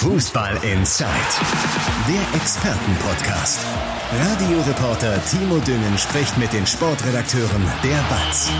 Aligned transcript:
Fußball 0.00 0.54
Inside, 0.62 1.10
der 2.08 2.40
Expertenpodcast. 2.40 3.60
Radioreporter 4.10 5.22
Timo 5.26 5.58
Düngen 5.58 5.98
spricht 5.98 6.38
mit 6.38 6.50
den 6.54 6.64
Sportredakteuren 6.64 7.62
der 7.84 8.02
BATS. 8.08 8.50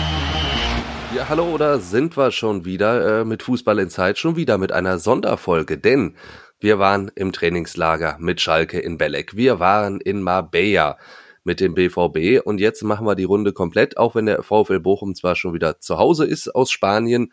Ja, 1.16 1.30
hallo, 1.30 1.44
oder 1.44 1.80
sind 1.80 2.14
wir 2.18 2.30
schon 2.30 2.66
wieder 2.66 3.20
äh, 3.20 3.24
mit 3.24 3.42
Fußball 3.42 3.78
Inside, 3.78 4.16
schon 4.16 4.36
wieder 4.36 4.58
mit 4.58 4.70
einer 4.70 4.98
Sonderfolge, 4.98 5.78
denn 5.78 6.14
wir 6.58 6.78
waren 6.78 7.10
im 7.14 7.32
Trainingslager 7.32 8.18
mit 8.20 8.42
Schalke 8.42 8.78
in 8.78 8.98
Belek, 8.98 9.34
wir 9.34 9.58
waren 9.58 9.98
in 9.98 10.20
Marbella 10.20 10.98
mit 11.42 11.60
dem 11.60 11.72
BVB 11.72 12.44
und 12.44 12.60
jetzt 12.60 12.82
machen 12.82 13.06
wir 13.06 13.14
die 13.14 13.24
Runde 13.24 13.54
komplett, 13.54 13.96
auch 13.96 14.14
wenn 14.14 14.26
der 14.26 14.42
VfL 14.42 14.80
Bochum 14.80 15.14
zwar 15.14 15.36
schon 15.36 15.54
wieder 15.54 15.80
zu 15.80 15.96
Hause 15.96 16.26
ist 16.26 16.54
aus 16.54 16.70
Spanien, 16.70 17.32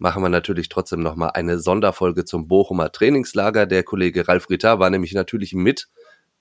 machen 0.00 0.22
wir 0.22 0.30
natürlich 0.30 0.68
trotzdem 0.68 1.00
nochmal 1.00 1.32
eine 1.34 1.58
Sonderfolge 1.58 2.24
zum 2.24 2.48
Bochumer 2.48 2.90
Trainingslager. 2.90 3.66
Der 3.66 3.82
Kollege 3.82 4.26
Ralf 4.26 4.48
Ritter 4.48 4.78
war 4.78 4.90
nämlich 4.90 5.12
natürlich 5.12 5.52
mit 5.52 5.88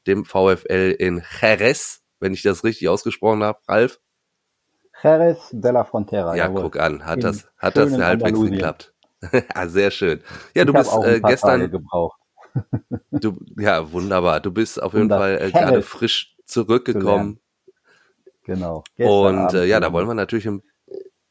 dem 0.07 0.25
VfL 0.25 0.95
in 0.97 1.21
Jerez, 1.41 2.01
wenn 2.19 2.33
ich 2.33 2.41
das 2.41 2.63
richtig 2.63 2.87
ausgesprochen 2.87 3.43
habe, 3.43 3.59
Ralf. 3.67 3.99
Jerez 5.03 5.49
de 5.51 5.71
la 5.71 5.83
Frontera. 5.83 6.35
Ja, 6.35 6.45
jawohl. 6.45 6.63
guck 6.63 6.79
an, 6.79 7.05
hat 7.05 7.23
das, 7.23 7.47
hat 7.57 7.77
das 7.77 7.97
halbwegs 7.97 8.39
geklappt. 8.39 8.93
ah, 9.53 9.67
sehr 9.67 9.91
schön. 9.91 10.21
Ja, 10.55 10.63
du 10.63 10.71
ich 10.71 10.79
bist 10.79 10.97
äh, 11.03 11.19
gestern. 11.19 11.69
du, 13.11 13.37
ja, 13.57 13.91
wunderbar. 13.91 14.39
Du 14.39 14.51
bist 14.51 14.81
auf 14.81 14.93
jeden 14.93 15.09
Fall 15.09 15.37
äh, 15.41 15.51
gerade 15.51 15.81
frisch 15.81 16.37
zurückgekommen. 16.45 17.39
Genau. 18.45 18.83
Und 18.97 19.53
äh, 19.53 19.65
ja, 19.65 19.79
da 19.79 19.91
wollen 19.91 20.07
wir 20.07 20.13
natürlich 20.13 20.47
ein 20.47 20.63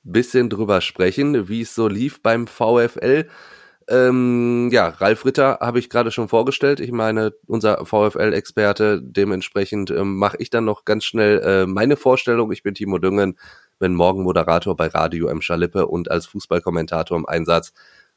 bisschen 0.03 0.51
drüber 0.51 0.81
sprechen, 0.81 1.49
wie 1.49 1.63
es 1.63 1.75
so 1.75 1.89
lief 1.89 2.23
beim 2.23 2.47
VfL. 2.47 3.29
Ähm, 3.91 4.69
ja, 4.71 4.89
Ralf 4.89 5.25
Ritter 5.25 5.59
habe 5.63 5.79
ich 5.79 5.89
gerade 5.89 6.11
schon 6.11 6.29
vorgestellt. 6.29 6.79
Ich 6.79 6.93
meine, 6.93 7.33
unser 7.47 7.87
VfL-Experte. 7.87 9.01
Dementsprechend 9.03 9.91
ähm, 9.91 10.17
mache 10.17 10.37
ich 10.41 10.51
dann 10.51 10.67
noch 10.67 10.85
ganz 10.85 11.05
schnell 11.05 11.39
äh, 11.41 11.67
meine 11.67 11.97
Vorstellung. 11.97 12.53
Ich 12.53 12.63
bin 12.63 12.75
Timo 12.75 12.99
Düngen, 12.99 13.39
bin 13.79 13.95
morgen 13.95 14.25
Moderator 14.25 14.77
bei 14.77 14.89
Radio 14.89 15.29
M. 15.29 15.41
Schalippe 15.41 15.87
und 15.87 16.11
als 16.11 16.27
Fußballkommentator 16.27 17.17
im 17.17 17.27
Einsatz 17.27 17.73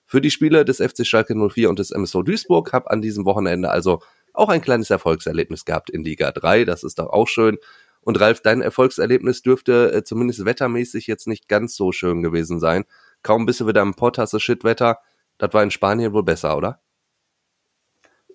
für 0.06 0.20
die 0.20 0.32
Spiele 0.32 0.66
des 0.66 0.80
FC 0.80 1.08
Schalke 1.08 1.36
04 1.36 1.70
und 1.70 1.80
des 1.80 1.92
MSV 1.92 2.24
Duisburg. 2.26 2.74
Habe 2.74 2.92
an 2.92 3.02
diesem 3.02 3.24
Wochenende 3.24 3.70
also 3.70 4.02
auch 4.34 4.50
ein 4.50 4.62
kleines 4.62 4.90
Erfolgserlebnis 4.90 5.64
gehabt 5.64 5.90
in 5.90 6.04
Liga 6.04 6.34
3. 6.34 6.66
Das 6.66 6.84
ist 6.84 7.00
doch 7.00 7.08
auch 7.08 7.30
schön. 7.30 7.58
Und 8.04 8.20
Ralf, 8.20 8.42
dein 8.42 8.62
Erfolgserlebnis 8.62 9.42
dürfte 9.42 9.94
äh, 9.94 10.04
zumindest 10.04 10.46
wettermäßig 10.46 11.08
jetzt 11.08 11.28
nicht 11.28 11.48
ganz 11.48 11.76
so 11.76 11.92
schön 11.92 12.24
gewesen 12.24 12.60
sein. 12.60 12.86
Kaum 13.22 13.46
bist 13.46 13.60
du 13.60 13.68
wieder 13.68 13.82
im 13.82 13.94
Pott, 13.94 14.18
hast 14.18 14.34
du 14.34 14.40
Shitwetter. 14.40 15.00
Das 15.38 15.54
war 15.54 15.64
in 15.64 15.72
Spanien 15.72 16.14
wohl 16.14 16.24
besser, 16.24 16.58
oder? 16.58 16.80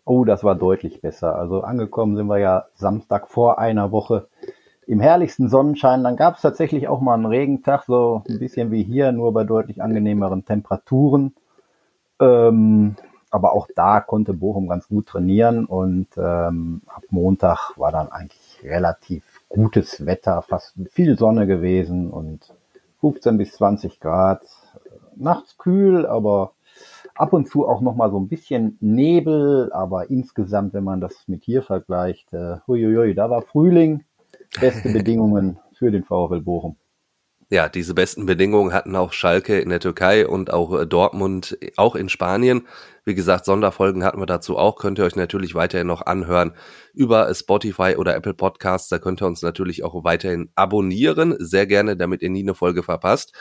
Oh, 0.05 0.25
das 0.25 0.45
war 0.45 0.55
deutlich 0.55 1.01
besser. 1.01 1.37
Also 1.37 1.63
angekommen 1.63 2.17
sind 2.17 2.29
wir 2.29 2.39
ja 2.39 2.67
Samstag 2.77 3.29
vor 3.29 3.59
einer 3.59 3.91
Woche 3.91 4.29
im 4.87 5.01
herrlichsten 5.01 5.49
Sonnenschein. 5.49 6.05
Dann 6.05 6.17
gab 6.17 6.37
es 6.37 6.43
tatsächlich 6.43 6.87
auch 6.87 7.01
mal 7.01 7.15
einen 7.15 7.27
Regentag, 7.27 7.85
so 7.85 8.23
ein 8.29 8.39
bisschen 8.39 8.71
wie 8.71 8.85
hier, 8.85 9.11
nur 9.11 9.33
bei 9.33 9.43
deutlich 9.43 9.83
angenehmeren 9.83 10.45
Temperaturen. 10.45 11.35
Ähm, 12.21 12.95
aber 13.31 13.53
auch 13.53 13.67
da 13.75 14.01
konnte 14.01 14.33
Bochum 14.33 14.69
ganz 14.69 14.89
gut 14.89 15.07
trainieren 15.07 15.67
und 15.67 16.07
ähm, 16.17 16.83
ab 16.87 17.03
Montag 17.11 17.77
war 17.77 17.91
dann 17.91 18.11
eigentlich 18.11 18.61
relativ 18.63 19.36
gutes 19.49 20.05
Wetter, 20.05 20.43
fast 20.43 20.75
viel 20.91 21.19
Sonne 21.19 21.47
gewesen 21.47 22.11
und 22.11 22.55
15 23.01 23.39
bis 23.39 23.53
20 23.53 24.01
Grad. 24.01 24.43
Nachts 25.17 25.57
kühl, 25.57 26.07
aber 26.07 26.53
ab 27.15 27.33
und 27.33 27.49
zu 27.49 27.67
auch 27.67 27.81
noch 27.81 27.97
mal 27.97 28.11
so 28.11 28.19
ein 28.19 28.29
bisschen 28.29 28.77
Nebel, 28.81 29.73
aber 29.73 30.11
insgesamt, 30.11 30.75
wenn 30.75 30.85
man 30.85 31.01
das 31.01 31.27
mit 31.27 31.45
hier 31.45 31.63
vergleicht, 31.63 32.33
äh, 32.33 32.57
huiuiui, 32.67 33.15
da 33.15 33.31
war 33.31 33.43
Frühling, 33.43 34.05
beste 34.61 34.89
Bedingungen 34.93 35.59
für 35.73 35.91
den 35.91 36.05
VfL 36.05 36.41
Bochum 36.41 36.77
ja, 37.49 37.69
diese 37.69 37.95
besten 37.95 38.27
Bedingungen 38.27 38.73
hatten 38.73 38.97
auch 38.97 39.13
Schalke 39.13 39.61
in 39.61 39.69
der 39.69 39.79
Türkei 39.79 40.27
und 40.27 40.53
auch 40.53 40.81
äh, 40.81 40.87
Dortmund 40.87 41.57
äh, 41.61 41.71
auch 41.77 41.95
in 41.95 42.09
Spanien. 42.09 42.67
Wie 43.05 43.15
gesagt, 43.15 43.45
Sonderfolgen 43.45 44.03
hatten 44.03 44.21
wir 44.21 44.27
dazu 44.27 44.59
auch. 44.59 44.77
Könnt 44.77 44.99
ihr 44.99 45.05
euch 45.05 45.15
natürlich 45.15 45.55
weiterhin 45.55 45.87
noch 45.87 46.03
anhören 46.03 46.55
über 46.93 47.33
Spotify 47.33 47.95
oder 47.97 48.17
Apple 48.17 48.35
Podcasts. 48.35 48.89
Da 48.89 48.99
könnt 48.99 49.23
ihr 49.23 49.27
uns 49.27 49.43
natürlich 49.43 49.85
auch 49.85 50.03
weiterhin 50.03 50.51
abonnieren. 50.57 51.37
Sehr 51.39 51.67
gerne, 51.67 51.97
damit 51.97 52.23
ihr 52.23 52.31
nie 52.31 52.43
eine 52.43 52.55
Folge 52.55 52.83
verpasst. 52.83 53.33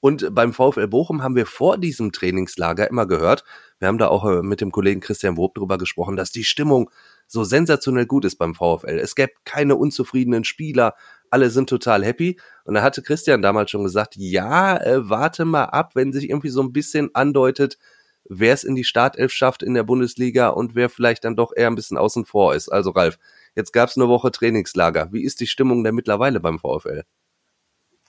Und 0.00 0.34
beim 0.34 0.52
VfL 0.52 0.86
Bochum 0.86 1.22
haben 1.22 1.34
wir 1.34 1.46
vor 1.46 1.78
diesem 1.78 2.12
Trainingslager 2.12 2.90
immer 2.90 3.06
gehört, 3.06 3.44
wir 3.84 3.88
haben 3.88 3.98
da 3.98 4.08
auch 4.08 4.24
äh, 4.24 4.42
mit 4.42 4.62
dem 4.62 4.72
Kollegen 4.72 5.02
Christian 5.02 5.36
Wob 5.36 5.54
drüber 5.54 5.76
gesprochen, 5.76 6.16
dass 6.16 6.32
die 6.32 6.44
Stimmung 6.44 6.90
so 7.26 7.44
sensationell 7.44 8.06
gut 8.06 8.24
ist 8.24 8.36
beim 8.36 8.54
VfL. 8.54 8.98
Es 8.98 9.14
gäbe 9.14 9.32
keine 9.44 9.76
unzufriedenen 9.76 10.44
Spieler, 10.44 10.94
alle 11.28 11.50
sind 11.50 11.68
total 11.68 12.02
happy. 12.02 12.40
Und 12.64 12.74
da 12.74 12.82
hatte 12.82 13.02
Christian 13.02 13.42
damals 13.42 13.70
schon 13.70 13.84
gesagt, 13.84 14.16
ja, 14.16 14.78
äh, 14.78 15.06
warte 15.10 15.44
mal 15.44 15.64
ab, 15.64 15.96
wenn 15.96 16.14
sich 16.14 16.30
irgendwie 16.30 16.48
so 16.48 16.62
ein 16.62 16.72
bisschen 16.72 17.10
andeutet, 17.14 17.76
wer 18.24 18.54
es 18.54 18.64
in 18.64 18.74
die 18.74 18.84
Startelf 18.84 19.32
schafft 19.32 19.62
in 19.62 19.74
der 19.74 19.82
Bundesliga 19.82 20.48
und 20.48 20.74
wer 20.74 20.88
vielleicht 20.88 21.24
dann 21.24 21.36
doch 21.36 21.52
eher 21.54 21.66
ein 21.66 21.74
bisschen 21.74 21.98
außen 21.98 22.24
vor 22.24 22.54
ist. 22.54 22.70
Also 22.70 22.88
Ralf, 22.88 23.18
jetzt 23.54 23.74
gab 23.74 23.90
es 23.90 23.98
eine 23.98 24.08
Woche 24.08 24.30
Trainingslager. 24.30 25.12
Wie 25.12 25.24
ist 25.24 25.40
die 25.40 25.46
Stimmung 25.46 25.84
denn 25.84 25.94
mittlerweile 25.94 26.40
beim 26.40 26.58
VfL? 26.58 27.02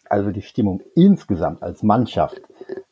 Also 0.09 0.31
die 0.31 0.41
Stimmung 0.41 0.81
insgesamt 0.95 1.63
als 1.63 1.83
Mannschaft, 1.83 2.41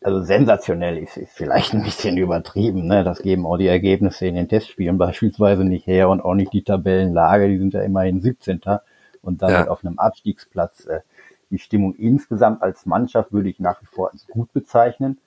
also 0.01 0.21
sensationell 0.21 0.97
ist, 0.97 1.17
ist 1.17 1.33
vielleicht 1.33 1.73
ein 1.73 1.83
bisschen 1.83 2.17
übertrieben. 2.17 2.87
Ne? 2.87 3.03
Das 3.03 3.21
geben 3.21 3.45
auch 3.45 3.57
die 3.57 3.67
Ergebnisse 3.67 4.27
in 4.27 4.35
den 4.35 4.49
Testspielen 4.49 4.97
beispielsweise 4.99 5.63
nicht 5.63 5.87
her 5.87 6.09
und 6.09 6.21
auch 6.21 6.35
nicht 6.35 6.53
die 6.53 6.63
Tabellenlage. 6.63 7.47
Die 7.49 7.57
sind 7.57 7.73
ja 7.73 7.81
immerhin 7.81 8.21
17 8.21 8.61
und 9.21 9.41
damit 9.41 9.65
ja. 9.65 9.67
auf 9.67 9.85
einem 9.85 9.99
Abstiegsplatz. 9.99 10.85
Äh, 10.85 11.01
die 11.49 11.59
Stimmung 11.59 11.93
insgesamt 11.95 12.63
als 12.63 12.87
Mannschaft 12.87 13.31
würde 13.31 13.49
ich 13.49 13.59
nach 13.59 13.81
wie 13.81 13.85
vor 13.85 14.11
als 14.11 14.25
gut 14.27 14.51
bezeichnen. 14.53 15.19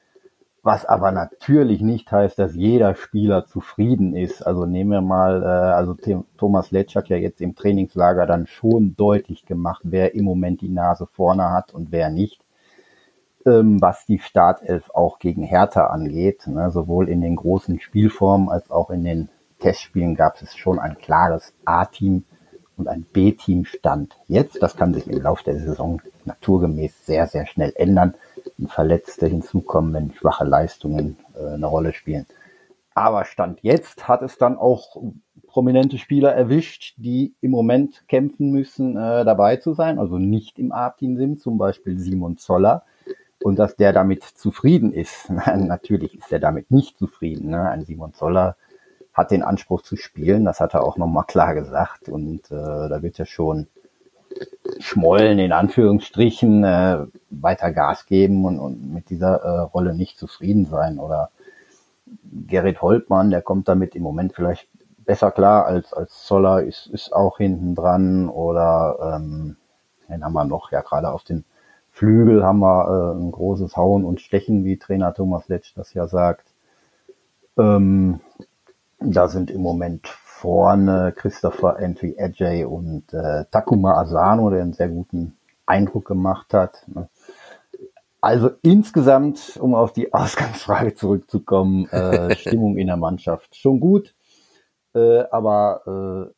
Was 0.66 0.84
aber 0.84 1.12
natürlich 1.12 1.80
nicht 1.80 2.10
heißt, 2.10 2.40
dass 2.40 2.56
jeder 2.56 2.96
Spieler 2.96 3.46
zufrieden 3.46 4.16
ist. 4.16 4.44
Also 4.44 4.66
nehmen 4.66 4.90
wir 4.90 5.00
mal, 5.00 5.44
äh, 5.44 5.46
also 5.46 5.96
Thomas 6.36 6.72
Letsch 6.72 6.96
hat 6.96 7.08
ja 7.08 7.16
jetzt 7.16 7.40
im 7.40 7.54
Trainingslager 7.54 8.26
dann 8.26 8.48
schon 8.48 8.96
deutlich 8.96 9.46
gemacht, 9.46 9.82
wer 9.84 10.16
im 10.16 10.24
Moment 10.24 10.62
die 10.62 10.68
Nase 10.68 11.06
vorne 11.06 11.52
hat 11.52 11.72
und 11.72 11.92
wer 11.92 12.10
nicht. 12.10 12.44
Ähm, 13.46 13.80
was 13.80 14.06
die 14.06 14.18
Startelf 14.18 14.90
auch 14.92 15.20
gegen 15.20 15.44
Hertha 15.44 15.86
angeht, 15.86 16.48
ne, 16.48 16.72
sowohl 16.72 17.08
in 17.08 17.20
den 17.20 17.36
großen 17.36 17.78
Spielformen 17.78 18.48
als 18.48 18.68
auch 18.68 18.90
in 18.90 19.04
den 19.04 19.28
Testspielen 19.60 20.16
gab 20.16 20.42
es 20.42 20.56
schon 20.56 20.80
ein 20.80 20.98
klares 20.98 21.54
A-Team 21.64 22.24
und 22.76 22.88
ein 22.88 23.02
B-Team 23.02 23.64
stand 23.64 24.16
jetzt. 24.28 24.62
Das 24.62 24.76
kann 24.76 24.94
sich 24.94 25.06
im 25.06 25.22
Laufe 25.22 25.44
der 25.44 25.58
Saison 25.58 26.00
naturgemäß 26.24 27.06
sehr, 27.06 27.26
sehr 27.26 27.46
schnell 27.46 27.72
ändern, 27.76 28.14
wenn 28.58 28.68
Verletzte 28.68 29.26
hinzukommen, 29.26 29.92
wenn 29.92 30.12
schwache 30.14 30.44
Leistungen 30.44 31.16
äh, 31.34 31.54
eine 31.54 31.66
Rolle 31.66 31.92
spielen. 31.92 32.26
Aber 32.94 33.24
Stand 33.24 33.58
jetzt 33.62 34.08
hat 34.08 34.22
es 34.22 34.38
dann 34.38 34.56
auch 34.56 34.96
prominente 35.46 35.98
Spieler 35.98 36.34
erwischt, 36.34 36.94
die 36.96 37.34
im 37.40 37.50
Moment 37.50 38.06
kämpfen 38.08 38.50
müssen, 38.50 38.96
äh, 38.96 39.24
dabei 39.24 39.56
zu 39.56 39.74
sein, 39.74 39.98
also 39.98 40.18
nicht 40.18 40.58
im 40.58 40.72
A-Team 40.72 41.16
sind, 41.16 41.40
zum 41.40 41.58
Beispiel 41.58 41.98
Simon 41.98 42.38
Zoller. 42.38 42.84
Und 43.42 43.58
dass 43.58 43.76
der 43.76 43.92
damit 43.92 44.24
zufrieden 44.24 44.92
ist. 44.92 45.30
Natürlich 45.56 46.18
ist 46.18 46.32
er 46.32 46.40
damit 46.40 46.70
nicht 46.70 46.98
zufrieden. 46.98 47.50
Ne? 47.50 47.68
Ein 47.68 47.84
Simon 47.84 48.12
Zoller 48.14 48.56
hat 49.16 49.30
den 49.30 49.42
Anspruch 49.42 49.80
zu 49.80 49.96
spielen. 49.96 50.44
Das 50.44 50.60
hat 50.60 50.74
er 50.74 50.84
auch 50.84 50.98
nochmal 50.98 51.24
klar 51.24 51.54
gesagt. 51.54 52.08
Und 52.08 52.50
äh, 52.50 52.88
da 52.88 53.02
wird 53.02 53.18
er 53.18 53.24
schon 53.24 53.66
schmollen, 54.78 55.38
in 55.38 55.52
Anführungsstrichen, 55.52 56.64
äh, 56.64 57.06
weiter 57.30 57.72
Gas 57.72 58.04
geben 58.04 58.44
und, 58.44 58.58
und 58.58 58.92
mit 58.92 59.08
dieser 59.08 59.36
äh, 59.36 59.60
Rolle 59.60 59.94
nicht 59.94 60.18
zufrieden 60.18 60.66
sein. 60.66 60.98
Oder 60.98 61.30
Gerrit 62.46 62.82
Holtmann, 62.82 63.30
der 63.30 63.40
kommt 63.40 63.68
damit 63.68 63.94
im 63.96 64.02
Moment 64.02 64.34
vielleicht 64.34 64.68
besser 64.98 65.30
klar 65.30 65.64
als, 65.64 65.94
als 65.94 66.24
Zoller, 66.24 66.62
ist, 66.62 66.86
ist 66.88 67.14
auch 67.14 67.38
hinten 67.38 67.74
dran. 67.74 68.28
Oder 68.28 69.16
ähm, 69.16 69.56
den 70.10 70.22
haben 70.22 70.34
wir 70.34 70.44
noch, 70.44 70.72
ja 70.72 70.82
gerade 70.82 71.10
auf 71.10 71.24
den 71.24 71.44
Flügel 71.90 72.44
haben 72.44 72.58
wir 72.58 73.14
äh, 73.14 73.18
ein 73.18 73.32
großes 73.32 73.78
Hauen 73.78 74.04
und 74.04 74.20
Stechen, 74.20 74.66
wie 74.66 74.76
Trainer 74.76 75.14
Thomas 75.14 75.48
Letsch 75.48 75.72
das 75.74 75.94
ja 75.94 76.06
sagt. 76.06 76.46
Ähm, 77.56 78.20
da 79.00 79.28
sind 79.28 79.50
im 79.50 79.60
Moment 79.60 80.06
vorne 80.06 81.12
Christopher 81.16 81.78
Entry 81.78 82.16
Ajay 82.18 82.64
und 82.64 83.12
äh, 83.12 83.44
Takuma 83.50 83.94
Asano, 84.00 84.50
der 84.50 84.62
einen 84.62 84.72
sehr 84.72 84.88
guten 84.88 85.36
Eindruck 85.66 86.06
gemacht 86.06 86.52
hat. 86.54 86.84
Ne? 86.86 87.08
Also 88.20 88.50
insgesamt, 88.62 89.56
um 89.60 89.74
auf 89.74 89.92
die 89.92 90.12
Ausgangsfrage 90.12 90.94
zurückzukommen, 90.94 91.86
äh, 91.90 92.34
Stimmung 92.36 92.76
in 92.76 92.86
der 92.86 92.96
Mannschaft 92.96 93.56
schon 93.56 93.80
gut, 93.80 94.14
äh, 94.94 95.24
aber 95.30 96.32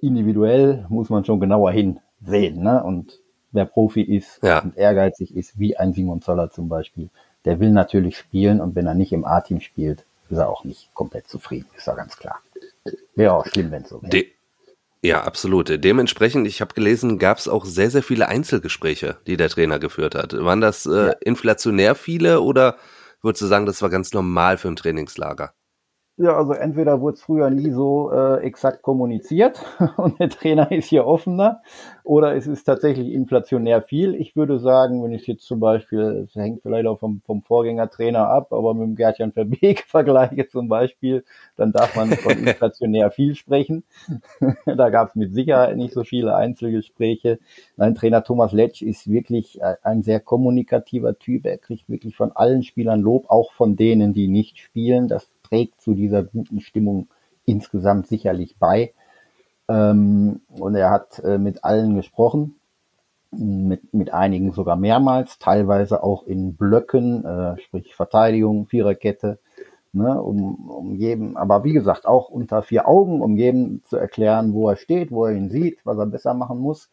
äh, 0.00 0.06
individuell 0.06 0.86
muss 0.88 1.10
man 1.10 1.24
schon 1.24 1.40
genauer 1.40 1.72
hinsehen. 1.72 2.62
Ne? 2.62 2.82
Und 2.82 3.20
wer 3.52 3.64
Profi 3.64 4.02
ist 4.02 4.42
ja. 4.42 4.60
und 4.60 4.76
ehrgeizig 4.76 5.34
ist, 5.34 5.58
wie 5.58 5.76
ein 5.76 5.92
Simon 5.92 6.20
Zoller 6.20 6.50
zum 6.50 6.68
Beispiel, 6.68 7.10
der 7.44 7.60
will 7.60 7.70
natürlich 7.70 8.18
spielen 8.18 8.60
und 8.60 8.74
wenn 8.74 8.86
er 8.86 8.94
nicht 8.94 9.12
im 9.12 9.24
A-Team 9.24 9.60
spielt, 9.60 10.04
ist 10.28 10.38
er 10.38 10.48
auch 10.48 10.64
nicht 10.64 10.92
komplett 10.94 11.28
zufrieden, 11.28 11.68
ist 11.76 11.86
ja 11.86 11.94
ganz 11.94 12.16
klar. 12.16 12.40
Wäre 13.14 13.34
auch 13.34 13.46
schlimm, 13.46 13.70
wenn 13.70 13.82
es 13.82 13.88
so 13.88 14.02
wäre. 14.02 14.24
Ja, 15.02 15.22
absolut. 15.22 15.68
Dementsprechend, 15.84 16.48
ich 16.48 16.60
habe 16.60 16.74
gelesen, 16.74 17.18
gab 17.18 17.38
es 17.38 17.48
auch 17.48 17.64
sehr, 17.64 17.90
sehr 17.90 18.02
viele 18.02 18.28
Einzelgespräche, 18.28 19.18
die 19.26 19.36
der 19.36 19.48
Trainer 19.48 19.78
geführt 19.78 20.14
hat. 20.14 20.32
Waren 20.32 20.60
das 20.60 20.86
äh, 20.86 21.08
ja. 21.08 21.12
inflationär 21.20 21.94
viele 21.94 22.40
oder 22.40 22.76
würdest 23.22 23.42
du 23.42 23.46
sagen, 23.46 23.66
das 23.66 23.82
war 23.82 23.90
ganz 23.90 24.12
normal 24.12 24.58
für 24.58 24.68
ein 24.68 24.76
Trainingslager? 24.76 25.54
Ja, 26.18 26.34
also 26.34 26.54
entweder 26.54 27.02
wurde 27.02 27.16
es 27.16 27.22
früher 27.22 27.50
nie 27.50 27.70
so 27.72 28.10
äh, 28.10 28.40
exakt 28.40 28.80
kommuniziert 28.80 29.60
und 29.98 30.18
der 30.18 30.30
Trainer 30.30 30.72
ist 30.72 30.88
hier 30.88 31.06
offener 31.06 31.60
oder 32.04 32.34
es 32.34 32.46
ist 32.46 32.64
tatsächlich 32.64 33.12
inflationär 33.12 33.82
viel. 33.82 34.14
Ich 34.14 34.34
würde 34.34 34.58
sagen, 34.58 35.04
wenn 35.04 35.12
ich 35.12 35.26
jetzt 35.26 35.44
zum 35.44 35.60
Beispiel, 35.60 36.26
es 36.26 36.34
hängt 36.34 36.62
vielleicht 36.62 36.86
auch 36.86 37.00
vom, 37.00 37.20
vom 37.20 37.42
Vorgängertrainer 37.42 38.30
ab, 38.30 38.54
aber 38.54 38.72
mit 38.72 38.84
dem 38.84 38.96
Gertjan 38.96 39.32
Verbeek 39.32 39.80
vergleiche 39.88 40.48
zum 40.48 40.68
Beispiel, 40.68 41.22
dann 41.56 41.72
darf 41.72 41.94
man 41.94 42.10
von 42.12 42.32
inflationär 42.46 43.10
viel 43.10 43.34
sprechen. 43.34 43.84
da 44.64 44.88
gab 44.88 45.10
es 45.10 45.16
mit 45.16 45.34
Sicherheit 45.34 45.76
nicht 45.76 45.92
so 45.92 46.02
viele 46.02 46.34
Einzelgespräche. 46.34 47.40
Nein, 47.76 47.94
Trainer 47.94 48.24
Thomas 48.24 48.52
Letsch 48.52 48.80
ist 48.80 49.10
wirklich 49.10 49.60
äh, 49.60 49.74
ein 49.82 50.02
sehr 50.02 50.20
kommunikativer 50.20 51.18
Typ. 51.18 51.44
Er 51.44 51.58
kriegt 51.58 51.90
wirklich 51.90 52.16
von 52.16 52.32
allen 52.32 52.62
Spielern 52.62 53.00
Lob, 53.00 53.26
auch 53.28 53.52
von 53.52 53.76
denen, 53.76 54.14
die 54.14 54.28
nicht 54.28 54.58
spielen. 54.58 55.08
Das 55.08 55.35
trägt 55.48 55.80
zu 55.80 55.94
dieser 55.94 56.22
guten 56.22 56.60
Stimmung 56.60 57.08
insgesamt 57.44 58.06
sicherlich 58.06 58.56
bei. 58.58 58.92
Ähm, 59.68 60.40
und 60.48 60.74
er 60.74 60.90
hat 60.90 61.18
äh, 61.20 61.38
mit 61.38 61.64
allen 61.64 61.96
gesprochen, 61.96 62.56
mit, 63.30 63.92
mit 63.92 64.12
einigen 64.12 64.52
sogar 64.52 64.76
mehrmals, 64.76 65.38
teilweise 65.38 66.02
auch 66.02 66.24
in 66.26 66.54
Blöcken, 66.54 67.24
äh, 67.24 67.58
sprich 67.60 67.94
Verteidigung, 67.94 68.66
Viererkette, 68.66 69.38
ne, 69.92 70.20
um, 70.20 70.70
um 70.70 70.94
jedem, 70.94 71.36
aber 71.36 71.64
wie 71.64 71.72
gesagt, 71.72 72.06
auch 72.06 72.28
unter 72.28 72.62
vier 72.62 72.88
Augen, 72.88 73.20
um 73.20 73.36
jedem 73.36 73.82
zu 73.84 73.96
erklären, 73.96 74.52
wo 74.52 74.68
er 74.68 74.76
steht, 74.76 75.10
wo 75.10 75.26
er 75.26 75.32
ihn 75.32 75.50
sieht, 75.50 75.78
was 75.84 75.98
er 75.98 76.06
besser 76.06 76.34
machen 76.34 76.58
muss. 76.60 76.90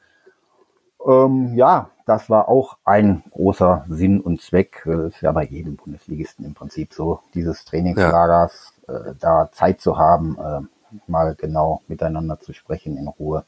Ähm, 1.05 1.53
ja, 1.55 1.89
das 2.05 2.29
war 2.29 2.49
auch 2.49 2.77
ein 2.83 3.23
großer 3.31 3.85
Sinn 3.89 4.21
und 4.21 4.41
Zweck. 4.41 4.83
Das 4.85 5.15
ist 5.15 5.21
ja 5.21 5.31
bei 5.31 5.45
jedem 5.45 5.75
Bundesligisten 5.75 6.45
im 6.45 6.53
Prinzip 6.53 6.93
so, 6.93 7.19
dieses 7.33 7.65
Trainingslagers, 7.65 8.73
ja. 8.87 8.95
äh, 8.95 9.15
da 9.19 9.49
Zeit 9.51 9.81
zu 9.81 9.97
haben, 9.97 10.37
äh, 10.37 10.61
mal 11.07 11.35
genau 11.35 11.81
miteinander 11.87 12.39
zu 12.39 12.53
sprechen 12.53 12.97
in 12.97 13.07
Ruhe. 13.07 13.45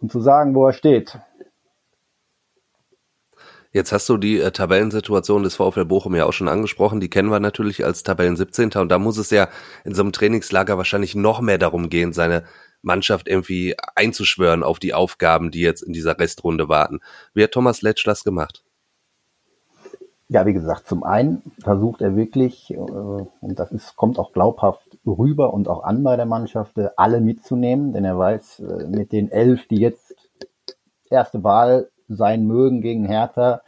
Und 0.00 0.10
zu 0.10 0.20
sagen, 0.20 0.54
wo 0.54 0.66
er 0.66 0.72
steht. 0.72 1.18
Jetzt 3.74 3.90
hast 3.92 4.06
du 4.08 4.18
die 4.18 4.38
äh, 4.38 4.50
Tabellensituation 4.50 5.42
des 5.44 5.54
VfL 5.54 5.86
Bochum 5.86 6.14
ja 6.14 6.26
auch 6.26 6.32
schon 6.32 6.48
angesprochen. 6.48 7.00
Die 7.00 7.08
kennen 7.08 7.30
wir 7.30 7.40
natürlich 7.40 7.84
als 7.84 8.02
Tabellen 8.02 8.36
17. 8.36 8.72
Und 8.72 8.90
da 8.90 8.98
muss 8.98 9.16
es 9.16 9.30
ja 9.30 9.48
in 9.84 9.94
so 9.94 10.02
einem 10.02 10.12
Trainingslager 10.12 10.76
wahrscheinlich 10.76 11.14
noch 11.14 11.40
mehr 11.40 11.56
darum 11.56 11.88
gehen, 11.88 12.12
seine 12.12 12.44
Mannschaft 12.82 13.28
irgendwie 13.28 13.76
einzuschwören 13.94 14.62
auf 14.62 14.78
die 14.78 14.94
Aufgaben, 14.94 15.50
die 15.50 15.60
jetzt 15.60 15.82
in 15.82 15.92
dieser 15.92 16.18
Restrunde 16.18 16.68
warten. 16.68 17.00
Wie 17.34 17.42
hat 17.42 17.52
Thomas 17.52 17.82
Letsch 17.82 18.06
das 18.06 18.24
gemacht? 18.24 18.62
Ja, 20.28 20.46
wie 20.46 20.54
gesagt, 20.54 20.88
zum 20.88 21.04
einen 21.04 21.42
versucht 21.62 22.00
er 22.00 22.16
wirklich, 22.16 22.72
äh, 22.72 22.76
und 22.76 23.58
das 23.58 23.70
ist, 23.70 23.96
kommt 23.96 24.18
auch 24.18 24.32
glaubhaft 24.32 24.96
rüber 25.06 25.52
und 25.52 25.68
auch 25.68 25.84
an 25.84 26.02
bei 26.02 26.16
der 26.16 26.24
Mannschaft, 26.24 26.78
äh, 26.78 26.88
alle 26.96 27.20
mitzunehmen, 27.20 27.92
denn 27.92 28.06
er 28.06 28.16
weiß, 28.16 28.60
äh, 28.60 28.86
mit 28.88 29.12
den 29.12 29.30
elf, 29.30 29.66
die 29.68 29.78
jetzt 29.78 30.14
erste 31.10 31.44
Wahl 31.44 31.90
sein 32.08 32.46
mögen 32.46 32.80
gegen 32.80 33.04
Hertha, 33.04 33.60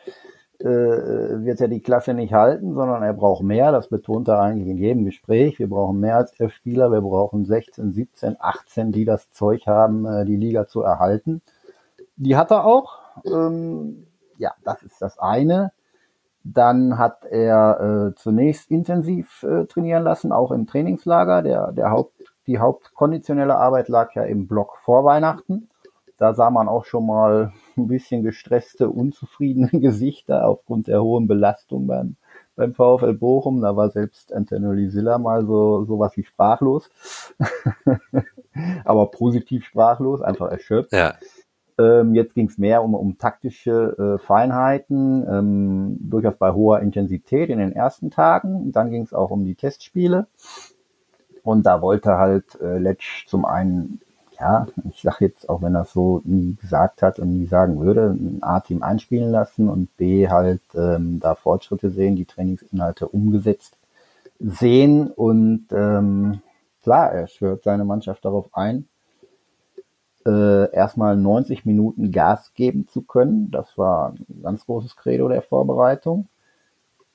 äh, 0.64 1.44
wird 1.44 1.60
er 1.60 1.68
die 1.68 1.82
Klasse 1.82 2.14
nicht 2.14 2.32
halten, 2.32 2.72
sondern 2.72 3.02
er 3.02 3.12
braucht 3.12 3.42
mehr. 3.42 3.70
Das 3.70 3.88
betont 3.88 4.28
er 4.28 4.40
eigentlich 4.40 4.68
in 4.68 4.78
jedem 4.78 5.04
Gespräch. 5.04 5.58
Wir 5.58 5.68
brauchen 5.68 6.00
mehr 6.00 6.16
als 6.16 6.32
elf 6.40 6.54
Spieler. 6.54 6.90
Wir 6.90 7.02
brauchen 7.02 7.44
16, 7.44 7.92
17, 7.92 8.36
18, 8.38 8.90
die 8.90 9.04
das 9.04 9.30
Zeug 9.30 9.66
haben, 9.66 10.06
äh, 10.06 10.24
die 10.24 10.36
Liga 10.36 10.66
zu 10.66 10.80
erhalten. 10.80 11.42
Die 12.16 12.34
hat 12.34 12.50
er 12.50 12.64
auch. 12.64 12.98
Ähm, 13.26 14.06
ja, 14.38 14.52
das 14.64 14.82
ist 14.82 15.02
das 15.02 15.18
eine. 15.18 15.72
Dann 16.44 16.96
hat 16.96 17.26
er 17.26 17.80
äh, 17.80 18.14
zunächst 18.14 18.70
intensiv 18.70 19.42
äh, 19.42 19.66
trainieren 19.66 20.02
lassen, 20.02 20.32
auch 20.32 20.50
im 20.50 20.66
Trainingslager. 20.66 21.42
Der, 21.42 21.72
der 21.72 21.90
Haupt, 21.90 22.14
die 22.46 22.58
hauptkonditionelle 22.58 23.56
Arbeit 23.56 23.88
lag 23.88 24.14
ja 24.14 24.22
im 24.22 24.46
Block 24.46 24.78
vor 24.82 25.04
Weihnachten. 25.04 25.68
Da 26.16 26.32
sah 26.32 26.48
man 26.48 26.68
auch 26.68 26.86
schon 26.86 27.06
mal 27.06 27.52
ein 27.76 27.88
bisschen 27.88 28.22
gestresste, 28.22 28.88
unzufriedene 28.88 29.68
Gesichter 29.72 30.46
aufgrund 30.46 30.88
der 30.88 31.02
hohen 31.02 31.26
Belastung 31.26 31.86
beim, 31.86 32.16
beim 32.56 32.74
VfL 32.74 33.14
Bochum. 33.14 33.60
Da 33.60 33.76
war 33.76 33.90
selbst 33.90 34.32
Antonio 34.32 34.90
Silla 34.90 35.18
mal 35.18 35.46
so 35.46 35.84
sowas 35.84 36.16
wie 36.16 36.24
sprachlos. 36.24 36.90
Aber 38.84 39.10
positiv 39.10 39.64
sprachlos, 39.64 40.22
einfach 40.22 40.50
erschöpft. 40.50 40.92
Ja. 40.92 41.14
Ähm, 41.76 42.14
jetzt 42.14 42.34
ging 42.34 42.46
es 42.46 42.56
mehr 42.56 42.84
um, 42.84 42.94
um 42.94 43.18
taktische 43.18 44.18
äh, 44.20 44.24
Feinheiten, 44.24 45.26
ähm, 45.28 45.96
durchaus 46.00 46.36
bei 46.36 46.52
hoher 46.52 46.80
Intensität 46.80 47.50
in 47.50 47.58
den 47.58 47.72
ersten 47.72 48.10
Tagen. 48.10 48.70
Dann 48.70 48.90
ging 48.90 49.02
es 49.02 49.12
auch 49.12 49.30
um 49.30 49.44
die 49.44 49.56
Testspiele. 49.56 50.28
Und 51.42 51.66
da 51.66 51.82
wollte 51.82 52.16
halt 52.16 52.58
äh, 52.60 52.78
Letsch 52.78 53.26
zum 53.26 53.44
einen 53.44 54.00
ja, 54.44 54.66
ich 54.90 55.00
sage 55.00 55.24
jetzt, 55.24 55.48
auch 55.48 55.62
wenn 55.62 55.74
er 55.74 55.82
es 55.82 55.92
so 55.92 56.20
nie 56.24 56.54
gesagt 56.60 57.00
hat 57.00 57.18
und 57.18 57.32
nie 57.32 57.46
sagen 57.46 57.80
würde, 57.80 58.10
ein 58.10 58.42
A-Team 58.42 58.82
einspielen 58.82 59.30
lassen 59.30 59.70
und 59.70 59.96
B 59.96 60.28
halt 60.28 60.60
ähm, 60.74 61.18
da 61.18 61.34
Fortschritte 61.34 61.90
sehen, 61.90 62.14
die 62.14 62.26
Trainingsinhalte 62.26 63.08
umgesetzt 63.08 63.78
sehen 64.38 65.10
und 65.10 65.68
ähm, 65.72 66.42
klar, 66.82 67.10
er 67.12 67.26
schwört 67.26 67.64
seine 67.64 67.86
Mannschaft 67.86 68.22
darauf 68.26 68.50
ein, 68.52 68.86
äh, 70.26 70.70
erstmal 70.74 71.16
90 71.16 71.64
Minuten 71.64 72.12
Gas 72.12 72.52
geben 72.54 72.86
zu 72.86 73.00
können. 73.00 73.50
Das 73.50 73.78
war 73.78 74.12
ein 74.12 74.42
ganz 74.42 74.66
großes 74.66 74.96
Credo 74.96 75.28
der 75.28 75.40
Vorbereitung. 75.40 76.28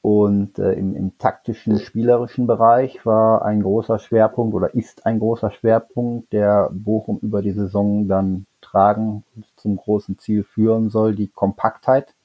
Und 0.01 0.59
äh, 0.59 0.73
im, 0.73 0.95
im 0.95 1.17
taktischen, 1.17 1.77
spielerischen 1.77 2.47
Bereich 2.47 3.05
war 3.05 3.43
ein 3.43 3.61
großer 3.61 3.99
Schwerpunkt 3.99 4.55
oder 4.55 4.73
ist 4.73 5.05
ein 5.05 5.19
großer 5.19 5.51
Schwerpunkt, 5.51 6.31
der 6.31 6.69
Bochum 6.71 7.19
über 7.19 7.41
die 7.41 7.51
Saison 7.51 8.07
dann 8.07 8.45
tragen 8.61 9.25
zum 9.57 9.75
großen 9.75 10.17
Ziel 10.17 10.43
führen 10.43 10.89
soll, 10.89 11.15
die 11.15 11.27
Kompaktheit, 11.27 12.15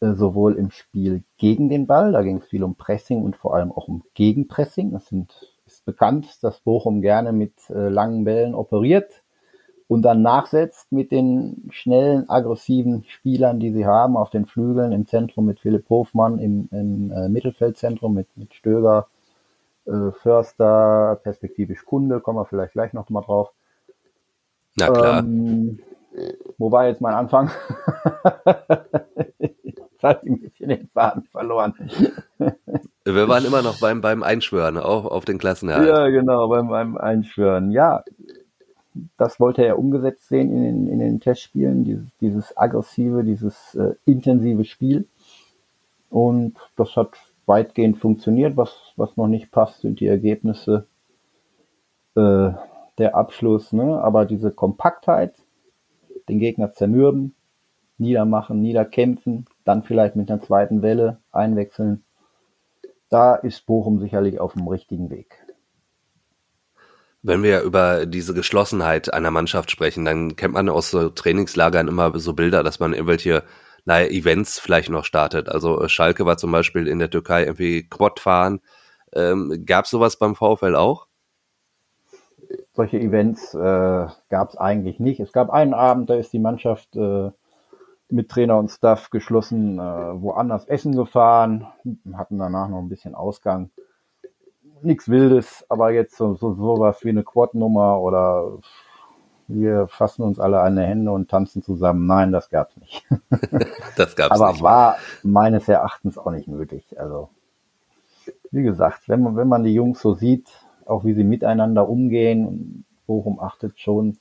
äh, 0.00 0.12
sowohl 0.12 0.54
im 0.54 0.70
Spiel 0.70 1.24
gegen 1.38 1.68
den 1.68 1.88
Ball, 1.88 2.12
da 2.12 2.22
ging 2.22 2.38
es 2.38 2.46
viel 2.46 2.62
um 2.62 2.76
Pressing 2.76 3.22
und 3.22 3.36
vor 3.36 3.54
allem 3.54 3.72
auch 3.72 3.88
um 3.88 4.04
Gegenpressing. 4.14 4.94
Es 4.94 5.06
sind, 5.06 5.32
ist 5.66 5.84
bekannt, 5.84 6.38
dass 6.42 6.60
Bochum 6.60 7.00
gerne 7.00 7.32
mit 7.32 7.54
äh, 7.70 7.88
langen 7.88 8.22
Bällen 8.22 8.54
operiert, 8.54 9.21
und 9.92 10.00
dann 10.00 10.22
nachsetzt 10.22 10.90
mit 10.90 11.12
den 11.12 11.68
schnellen, 11.70 12.26
aggressiven 12.30 13.04
Spielern, 13.08 13.60
die 13.60 13.74
sie 13.74 13.84
haben, 13.84 14.16
auf 14.16 14.30
den 14.30 14.46
Flügeln, 14.46 14.90
im 14.90 15.06
Zentrum 15.06 15.44
mit 15.44 15.60
Philipp 15.60 15.86
Hofmann, 15.90 16.38
im, 16.38 16.66
im 16.72 17.12
äh, 17.12 17.28
Mittelfeldzentrum 17.28 18.14
mit, 18.14 18.26
mit 18.34 18.54
Stöger, 18.54 19.08
äh, 19.84 20.10
Förster, 20.22 21.20
perspektivisch 21.22 21.84
Kunde, 21.84 22.20
kommen 22.20 22.38
wir 22.38 22.46
vielleicht 22.46 22.72
gleich 22.72 22.94
noch 22.94 23.10
mal 23.10 23.20
drauf. 23.20 23.50
Na 24.76 24.88
klar. 24.88 25.18
Ähm, 25.18 25.78
wo 26.56 26.72
war 26.72 26.86
jetzt 26.86 27.02
mein 27.02 27.12
Anfang? 27.12 27.50
Jetzt 29.38 30.02
habe 30.02 30.20
ich 30.22 30.30
ein 30.30 30.40
bisschen 30.40 30.68
den 30.70 30.88
Faden 30.88 31.24
verloren. 31.24 31.74
Wir 33.04 33.28
waren 33.28 33.44
immer 33.44 33.60
noch 33.60 33.78
beim, 33.78 34.00
beim 34.00 34.22
Einschwören, 34.22 34.78
auch 34.78 35.04
auf 35.04 35.26
den 35.26 35.36
Klassenerhalt. 35.36 35.86
Ja, 35.86 36.08
genau, 36.08 36.48
beim, 36.48 36.68
beim 36.68 36.96
Einschwören. 36.96 37.70
Ja, 37.72 38.02
das 39.16 39.40
wollte 39.40 39.64
er 39.64 39.78
umgesetzt 39.78 40.28
sehen 40.28 40.50
in 40.50 40.62
den, 40.62 40.86
in 40.86 40.98
den 40.98 41.20
Testspielen, 41.20 41.84
dieses, 41.84 42.06
dieses 42.20 42.56
aggressive, 42.56 43.24
dieses 43.24 43.74
äh, 43.74 43.94
intensive 44.04 44.64
Spiel. 44.64 45.08
Und 46.10 46.56
das 46.76 46.94
hat 46.96 47.12
weitgehend 47.46 47.96
funktioniert. 47.98 48.56
Was, 48.56 48.92
was 48.96 49.16
noch 49.16 49.28
nicht 49.28 49.50
passt, 49.50 49.80
sind 49.80 50.00
die 50.00 50.06
Ergebnisse, 50.06 50.86
äh, 52.14 52.50
der 52.98 53.14
Abschluss. 53.14 53.72
Ne? 53.72 54.00
Aber 54.02 54.26
diese 54.26 54.50
Kompaktheit, 54.50 55.34
den 56.28 56.38
Gegner 56.38 56.72
zermürben, 56.72 57.34
niedermachen, 57.98 58.60
niederkämpfen, 58.60 59.46
dann 59.64 59.82
vielleicht 59.82 60.16
mit 60.16 60.30
einer 60.30 60.42
zweiten 60.42 60.82
Welle 60.82 61.18
einwechseln. 61.30 62.04
Da 63.08 63.34
ist 63.34 63.66
Bochum 63.66 63.98
sicherlich 64.00 64.40
auf 64.40 64.54
dem 64.54 64.68
richtigen 64.68 65.10
Weg. 65.10 65.41
Wenn 67.22 67.42
wir 67.42 67.62
über 67.62 68.04
diese 68.06 68.34
Geschlossenheit 68.34 69.12
einer 69.14 69.30
Mannschaft 69.30 69.70
sprechen, 69.70 70.04
dann 70.04 70.34
kennt 70.34 70.54
man 70.54 70.68
aus 70.68 70.90
so 70.90 71.08
Trainingslagern 71.08 71.86
immer 71.86 72.18
so 72.18 72.32
Bilder, 72.32 72.64
dass 72.64 72.80
man 72.80 72.94
irgendwelche 72.94 73.44
naja, 73.84 74.08
Events 74.08 74.58
vielleicht 74.58 74.90
noch 74.90 75.04
startet. 75.04 75.48
Also 75.48 75.80
äh, 75.80 75.88
Schalke 75.88 76.26
war 76.26 76.36
zum 76.36 76.52
Beispiel 76.52 76.86
in 76.86 76.98
der 76.98 77.10
Türkei 77.10 77.44
irgendwie 77.44 77.88
Quad 77.88 78.20
fahren. 78.20 78.60
Ähm, 79.14 79.64
Gab 79.66 79.84
es 79.84 79.90
sowas 79.90 80.16
beim 80.16 80.34
VfL 80.34 80.74
auch? 80.74 81.06
Solche 82.74 82.98
Events 82.98 83.54
äh, 83.54 84.06
gab 84.28 84.50
es 84.50 84.56
eigentlich 84.56 84.98
nicht. 84.98 85.20
Es 85.20 85.32
gab 85.32 85.50
einen 85.50 85.74
Abend, 85.74 86.10
da 86.10 86.14
ist 86.14 86.32
die 86.32 86.38
Mannschaft 86.38 86.94
äh, 86.96 87.30
mit 88.08 88.30
Trainer 88.30 88.58
und 88.58 88.70
Staff 88.70 89.10
geschlossen 89.10 89.78
äh, 89.78 89.82
woanders 89.82 90.66
essen 90.66 90.94
gefahren, 90.94 91.66
hatten 92.14 92.38
danach 92.38 92.68
noch 92.68 92.78
ein 92.78 92.88
bisschen 92.88 93.14
Ausgang 93.14 93.70
nichts 94.84 95.08
Wildes, 95.08 95.64
aber 95.68 95.92
jetzt 95.92 96.16
so, 96.16 96.34
so 96.34 96.54
sowas 96.54 97.04
wie 97.04 97.10
eine 97.10 97.22
Quad-Nummer 97.22 98.00
oder 98.00 98.58
wir 99.48 99.86
fassen 99.88 100.22
uns 100.22 100.38
alle 100.38 100.60
an 100.60 100.76
die 100.76 100.82
Hände 100.82 101.10
und 101.10 101.30
tanzen 101.30 101.62
zusammen. 101.62 102.06
Nein, 102.06 102.32
das 102.32 102.48
gab's 102.48 102.76
nicht. 102.76 103.04
das 103.96 104.16
gab's 104.16 104.40
aber 104.40 104.52
nicht. 104.52 104.62
war 104.62 104.96
meines 105.22 105.68
Erachtens 105.68 106.16
auch 106.16 106.30
nicht 106.30 106.48
nötig. 106.48 106.98
Also 106.98 107.28
wie 108.50 108.62
gesagt, 108.62 109.08
wenn 109.08 109.22
man 109.22 109.36
wenn 109.36 109.48
man 109.48 109.64
die 109.64 109.74
Jungs 109.74 110.00
so 110.00 110.14
sieht, 110.14 110.48
auch 110.86 111.04
wie 111.04 111.14
sie 111.14 111.24
miteinander 111.24 111.88
umgehen, 111.88 112.84
Bochum 113.06 113.40
achtet 113.40 113.78
schon 113.78 114.18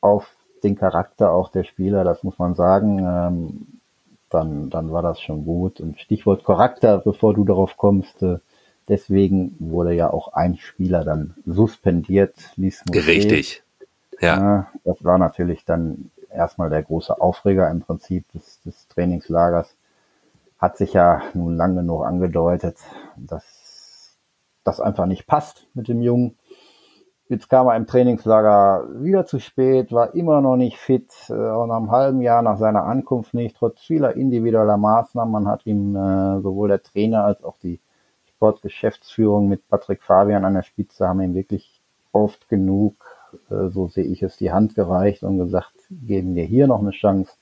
auf 0.00 0.28
den 0.62 0.76
Charakter 0.76 1.32
auch 1.32 1.50
der 1.50 1.64
Spieler, 1.64 2.04
das 2.04 2.22
muss 2.22 2.38
man 2.38 2.54
sagen. 2.54 2.98
Ähm, 2.98 3.66
dann, 4.28 4.70
dann 4.70 4.92
war 4.92 5.02
das 5.02 5.20
schon 5.20 5.44
gut. 5.44 5.80
Und 5.80 6.00
Stichwort 6.00 6.44
Charakter, 6.44 6.98
bevor 6.98 7.34
du 7.34 7.44
darauf 7.44 7.76
kommst, 7.76 8.22
äh, 8.22 8.38
deswegen 8.88 9.56
wurde 9.58 9.94
ja 9.94 10.10
auch 10.10 10.32
ein 10.32 10.56
Spieler 10.56 11.04
dann 11.04 11.34
suspendiert, 11.44 12.34
Lies 12.56 12.84
Richtig. 12.92 13.62
Ja. 14.20 14.68
Das 14.84 15.04
war 15.04 15.18
natürlich 15.18 15.64
dann 15.64 16.10
erstmal 16.30 16.70
der 16.70 16.82
große 16.82 17.20
Aufreger 17.20 17.70
im 17.70 17.80
Prinzip 17.80 18.30
des, 18.32 18.60
des 18.62 18.88
Trainingslagers. 18.88 19.76
Hat 20.58 20.76
sich 20.76 20.94
ja 20.94 21.22
nun 21.34 21.56
lang 21.56 21.76
genug 21.76 22.04
angedeutet, 22.04 22.78
dass 23.16 24.16
das 24.64 24.80
einfach 24.80 25.06
nicht 25.06 25.26
passt 25.26 25.66
mit 25.74 25.88
dem 25.88 26.00
Jungen. 26.00 26.36
Jetzt 27.28 27.50
kam 27.50 27.66
er 27.66 27.76
im 27.76 27.86
Trainingslager 27.86 28.86
wieder 29.02 29.26
zu 29.26 29.40
spät, 29.40 29.90
war 29.90 30.14
immer 30.14 30.40
noch 30.40 30.56
nicht 30.56 30.76
fit, 30.78 31.12
äh, 31.28 31.32
auch 31.32 31.66
nach 31.66 31.76
einem 31.76 31.90
halben 31.90 32.20
Jahr 32.22 32.40
nach 32.40 32.56
seiner 32.56 32.84
Ankunft 32.84 33.34
nicht, 33.34 33.56
trotz 33.56 33.80
vieler 33.80 34.14
individueller 34.14 34.76
Maßnahmen. 34.76 35.32
Man 35.32 35.48
hat 35.48 35.66
ihm 35.66 35.96
äh, 35.96 36.40
sowohl 36.40 36.68
der 36.68 36.82
Trainer 36.82 37.24
als 37.24 37.42
auch 37.42 37.58
die 37.58 37.80
Sportgeschäftsführung 38.36 39.48
mit 39.48 39.68
Patrick 39.68 40.02
Fabian 40.02 40.44
an 40.44 40.54
der 40.54 40.62
Spitze 40.62 41.08
haben 41.08 41.20
ihm 41.20 41.34
wirklich 41.34 41.80
oft 42.12 42.48
genug, 42.48 42.94
äh, 43.50 43.68
so 43.68 43.88
sehe 43.88 44.04
ich 44.04 44.22
es, 44.22 44.36
die 44.36 44.52
Hand 44.52 44.74
gereicht 44.74 45.22
und 45.22 45.38
gesagt, 45.38 45.74
geben 45.90 46.34
wir 46.34 46.44
hier 46.44 46.66
noch 46.66 46.80
eine 46.80 46.92
Chance, 46.92 47.32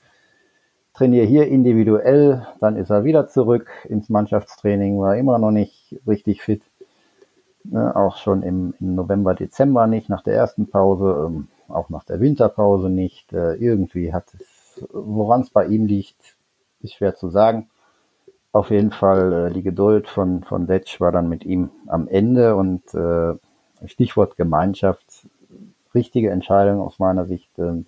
trainiere 0.93 1.25
hier 1.25 1.47
individuell, 1.47 2.47
dann 2.59 2.77
ist 2.77 2.89
er 2.89 3.03
wieder 3.03 3.27
zurück 3.27 3.69
ins 3.89 4.09
Mannschaftstraining, 4.09 4.99
war 4.99 5.17
immer 5.17 5.37
noch 5.37 5.51
nicht 5.51 5.99
richtig 6.07 6.41
fit 6.41 6.61
Ne, 7.71 7.95
auch 7.95 8.17
schon 8.17 8.43
im, 8.43 8.75
im, 8.79 8.95
November, 8.95 9.33
Dezember 9.33 9.87
nicht, 9.87 10.07
nach 10.07 10.21
der 10.21 10.35
ersten 10.35 10.67
Pause, 10.69 11.25
ähm, 11.27 11.47
auch 11.67 11.89
nach 11.89 12.03
der 12.03 12.19
Winterpause 12.19 12.89
nicht. 12.89 13.33
Äh, 13.33 13.55
irgendwie 13.55 14.13
hat 14.13 14.25
es, 14.35 14.85
woran 14.91 15.41
es 15.41 15.49
bei 15.49 15.65
ihm 15.65 15.85
liegt, 15.85 16.35
ist 16.81 16.93
schwer 16.93 17.15
zu 17.15 17.29
sagen. 17.29 17.69
Auf 18.55 18.69
jeden 18.69 18.91
Fall 18.91 19.49
äh, 19.49 19.53
die 19.53 19.63
Geduld 19.63 20.07
von, 20.07 20.41
von 20.41 20.65
Letsch 20.65 21.01
war 21.01 21.11
dann 21.11 21.27
mit 21.27 21.43
ihm 21.43 21.71
am 21.87 22.07
Ende 22.07 22.55
und 22.55 22.83
äh, 22.93 23.33
Stichwort 23.85 24.37
Gemeinschaft, 24.37 25.27
richtige 25.93 26.29
Entscheidung 26.29 26.79
aus 26.79 26.97
meiner 26.97 27.25
Sicht, 27.25 27.49
äh, 27.59 27.83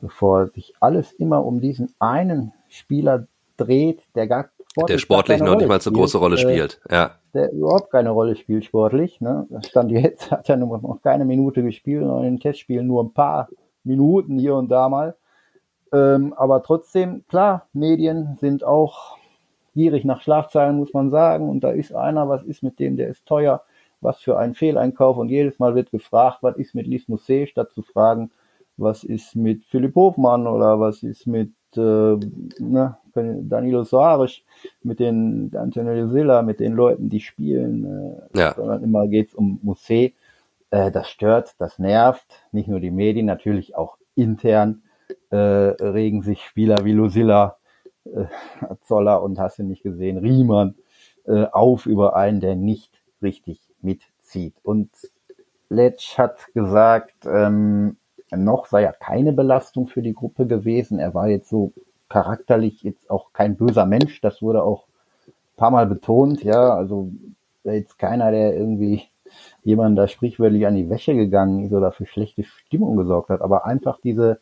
bevor 0.00 0.46
sich 0.46 0.72
alles 0.80 1.12
immer 1.12 1.44
um 1.44 1.60
diesen 1.60 1.92
einen 1.98 2.54
Spieler 2.70 3.26
dreht, 3.58 4.04
der 4.14 4.26
gar 4.26 4.48
sportlich 4.70 4.86
der 4.86 4.98
sportlich 5.00 5.40
noch 5.42 5.56
nicht 5.56 5.68
mal 5.68 5.82
so 5.82 5.92
große 5.92 6.16
Rolle 6.16 6.36
äh, 6.36 6.38
spielt. 6.38 6.80
Ja. 6.90 7.16
Der 7.34 7.52
überhaupt 7.52 7.90
keine 7.90 8.08
Rolle 8.08 8.36
spielt 8.36 8.64
sportlich. 8.64 9.20
Ne? 9.20 9.46
Stand 9.68 9.90
jetzt, 9.90 10.30
hat 10.30 10.48
er 10.48 10.56
noch 10.56 11.02
keine 11.02 11.26
Minute 11.26 11.62
gespielt, 11.62 12.04
und 12.04 12.24
in 12.24 12.36
den 12.36 12.40
Testspielen 12.40 12.86
nur 12.86 13.04
ein 13.04 13.12
paar 13.12 13.50
Minuten 13.84 14.38
hier 14.38 14.54
und 14.54 14.70
da 14.70 14.88
mal. 14.88 15.14
Ähm, 15.92 16.32
aber 16.32 16.62
trotzdem, 16.62 17.26
klar, 17.28 17.66
Medien 17.74 18.38
sind 18.40 18.64
auch 18.64 19.15
gierig 19.76 20.04
nach 20.04 20.22
Schlagzeilen, 20.22 20.76
muss 20.76 20.92
man 20.92 21.10
sagen. 21.10 21.48
Und 21.48 21.62
da 21.62 21.70
ist 21.70 21.94
einer, 21.94 22.28
was 22.28 22.42
ist 22.42 22.62
mit 22.62 22.80
dem, 22.80 22.96
der 22.96 23.08
ist 23.08 23.26
teuer, 23.26 23.62
was 24.00 24.18
für 24.18 24.38
ein 24.38 24.54
Fehleinkauf. 24.54 25.16
Und 25.18 25.28
jedes 25.28 25.58
Mal 25.58 25.74
wird 25.74 25.90
gefragt, 25.92 26.38
was 26.40 26.56
ist 26.56 26.74
mit 26.74 26.86
Lis 26.86 27.06
Musset, 27.08 27.50
statt 27.50 27.70
zu 27.72 27.82
fragen, 27.82 28.30
was 28.76 29.04
ist 29.04 29.36
mit 29.36 29.64
Philipp 29.66 29.94
Hofmann 29.94 30.46
oder 30.46 30.80
was 30.80 31.02
ist 31.02 31.26
mit 31.26 31.52
äh, 31.76 32.16
ne, 32.58 32.96
Danilo 33.14 33.84
Soares, 33.84 34.42
mit 34.82 34.98
den 34.98 35.52
Antonio 35.54 36.08
Silla, 36.08 36.42
mit 36.42 36.60
den 36.60 36.72
Leuten, 36.72 37.08
die 37.08 37.20
spielen, 37.20 37.84
äh, 38.34 38.38
ja. 38.38 38.54
sondern 38.54 38.82
immer 38.82 39.06
geht's 39.06 39.34
um 39.34 39.58
Musee. 39.62 40.14
Äh, 40.70 40.90
das 40.90 41.08
stört, 41.08 41.54
das 41.58 41.78
nervt, 41.78 42.26
nicht 42.52 42.68
nur 42.68 42.80
die 42.80 42.90
Medien, 42.90 43.26
natürlich 43.26 43.76
auch 43.76 43.98
intern 44.14 44.82
äh, 45.30 45.36
regen 45.36 46.22
sich 46.22 46.42
Spieler 46.42 46.84
wie 46.84 46.92
Lucilla, 46.92 47.56
äh, 47.62 47.65
Zoller 48.82 49.22
und 49.22 49.38
hast 49.38 49.58
du 49.58 49.62
nicht 49.64 49.82
gesehen, 49.82 50.18
Riemann 50.18 50.74
äh, 51.26 51.44
auf 51.46 51.86
über 51.86 52.16
einen, 52.16 52.40
der 52.40 52.56
nicht 52.56 52.92
richtig 53.22 53.60
mitzieht. 53.82 54.54
Und 54.62 54.90
Letsch 55.68 56.18
hat 56.18 56.52
gesagt, 56.54 57.26
ähm, 57.26 57.96
noch 58.30 58.66
sei 58.66 58.82
er 58.82 58.92
keine 58.92 59.32
Belastung 59.32 59.86
für 59.88 60.02
die 60.02 60.14
Gruppe 60.14 60.46
gewesen. 60.46 60.98
Er 60.98 61.14
war 61.14 61.28
jetzt 61.28 61.48
so 61.48 61.72
charakterlich 62.08 62.82
jetzt 62.82 63.10
auch 63.10 63.32
kein 63.32 63.56
böser 63.56 63.86
Mensch. 63.86 64.20
Das 64.20 64.42
wurde 64.42 64.62
auch 64.62 64.86
ein 65.26 65.56
paar 65.56 65.70
Mal 65.70 65.86
betont. 65.86 66.42
Ja, 66.42 66.74
also 66.74 67.10
jetzt 67.64 67.98
keiner, 67.98 68.30
der 68.30 68.56
irgendwie 68.56 69.02
jemand 69.64 69.98
da 69.98 70.06
sprichwörtlich 70.06 70.66
an 70.66 70.76
die 70.76 70.88
Wäsche 70.88 71.14
gegangen 71.14 71.64
ist 71.64 71.72
oder 71.72 71.92
für 71.92 72.06
schlechte 72.06 72.44
Stimmung 72.44 72.96
gesorgt 72.96 73.30
hat. 73.30 73.40
Aber 73.40 73.66
einfach 73.66 74.00
diese 74.00 74.40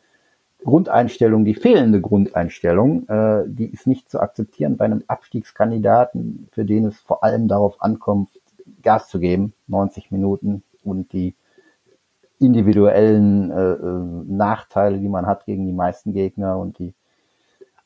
Grundeinstellung, 0.65 1.45
die 1.45 1.53
fehlende 1.53 2.01
Grundeinstellung, 2.01 3.07
äh, 3.07 3.43
die 3.47 3.67
ist 3.67 3.87
nicht 3.87 4.09
zu 4.09 4.19
akzeptieren 4.19 4.77
bei 4.77 4.85
einem 4.85 5.03
Abstiegskandidaten, 5.07 6.49
für 6.51 6.65
den 6.65 6.85
es 6.85 6.99
vor 6.99 7.23
allem 7.23 7.47
darauf 7.47 7.81
ankommt, 7.81 8.29
Gas 8.81 9.07
zu 9.07 9.19
geben, 9.19 9.53
90 9.67 10.11
Minuten 10.11 10.63
und 10.83 11.13
die 11.13 11.35
individuellen 12.39 13.51
äh, 13.51 13.73
äh, 13.73 14.23
Nachteile, 14.27 14.97
die 14.97 15.07
man 15.07 15.25
hat 15.25 15.45
gegen 15.45 15.65
die 15.65 15.73
meisten 15.73 16.13
Gegner 16.13 16.57
und 16.57 16.79
die 16.79 16.93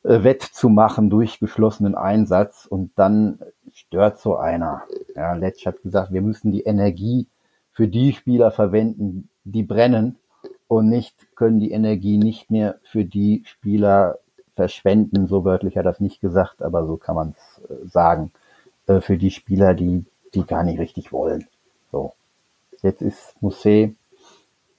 äh, 0.02 0.24
wettzumachen 0.24 1.10
durch 1.10 1.38
geschlossenen 1.38 1.94
Einsatz 1.94 2.66
und 2.66 2.92
dann 2.96 3.38
stört 3.72 4.18
so 4.18 4.36
einer. 4.36 4.82
Ja, 5.14 5.34
Letsch 5.34 5.66
hat 5.66 5.82
gesagt, 5.82 6.12
wir 6.12 6.22
müssen 6.22 6.50
die 6.50 6.62
Energie 6.62 7.26
für 7.72 7.88
die 7.88 8.12
Spieler 8.12 8.50
verwenden, 8.50 9.28
die 9.44 9.62
brennen 9.62 10.16
und 10.70 10.88
nicht 10.88 11.34
können 11.34 11.58
die 11.58 11.72
Energie 11.72 12.16
nicht 12.16 12.48
mehr 12.48 12.76
für 12.84 13.04
die 13.04 13.42
Spieler 13.44 14.18
verschwenden. 14.54 15.26
So 15.26 15.44
wörtlich 15.44 15.76
hat 15.76 15.84
er 15.84 15.90
das 15.90 15.98
nicht 15.98 16.20
gesagt, 16.20 16.62
aber 16.62 16.86
so 16.86 16.96
kann 16.96 17.16
man 17.16 17.34
es 17.36 17.58
äh, 17.68 17.88
sagen. 17.88 18.30
Äh, 18.86 19.00
für 19.00 19.18
die 19.18 19.32
Spieler, 19.32 19.74
die, 19.74 20.04
die 20.32 20.46
gar 20.46 20.62
nicht 20.62 20.78
richtig 20.78 21.12
wollen. 21.12 21.48
So. 21.90 22.12
Jetzt 22.82 23.02
ist 23.02 23.34
Musset 23.42 23.96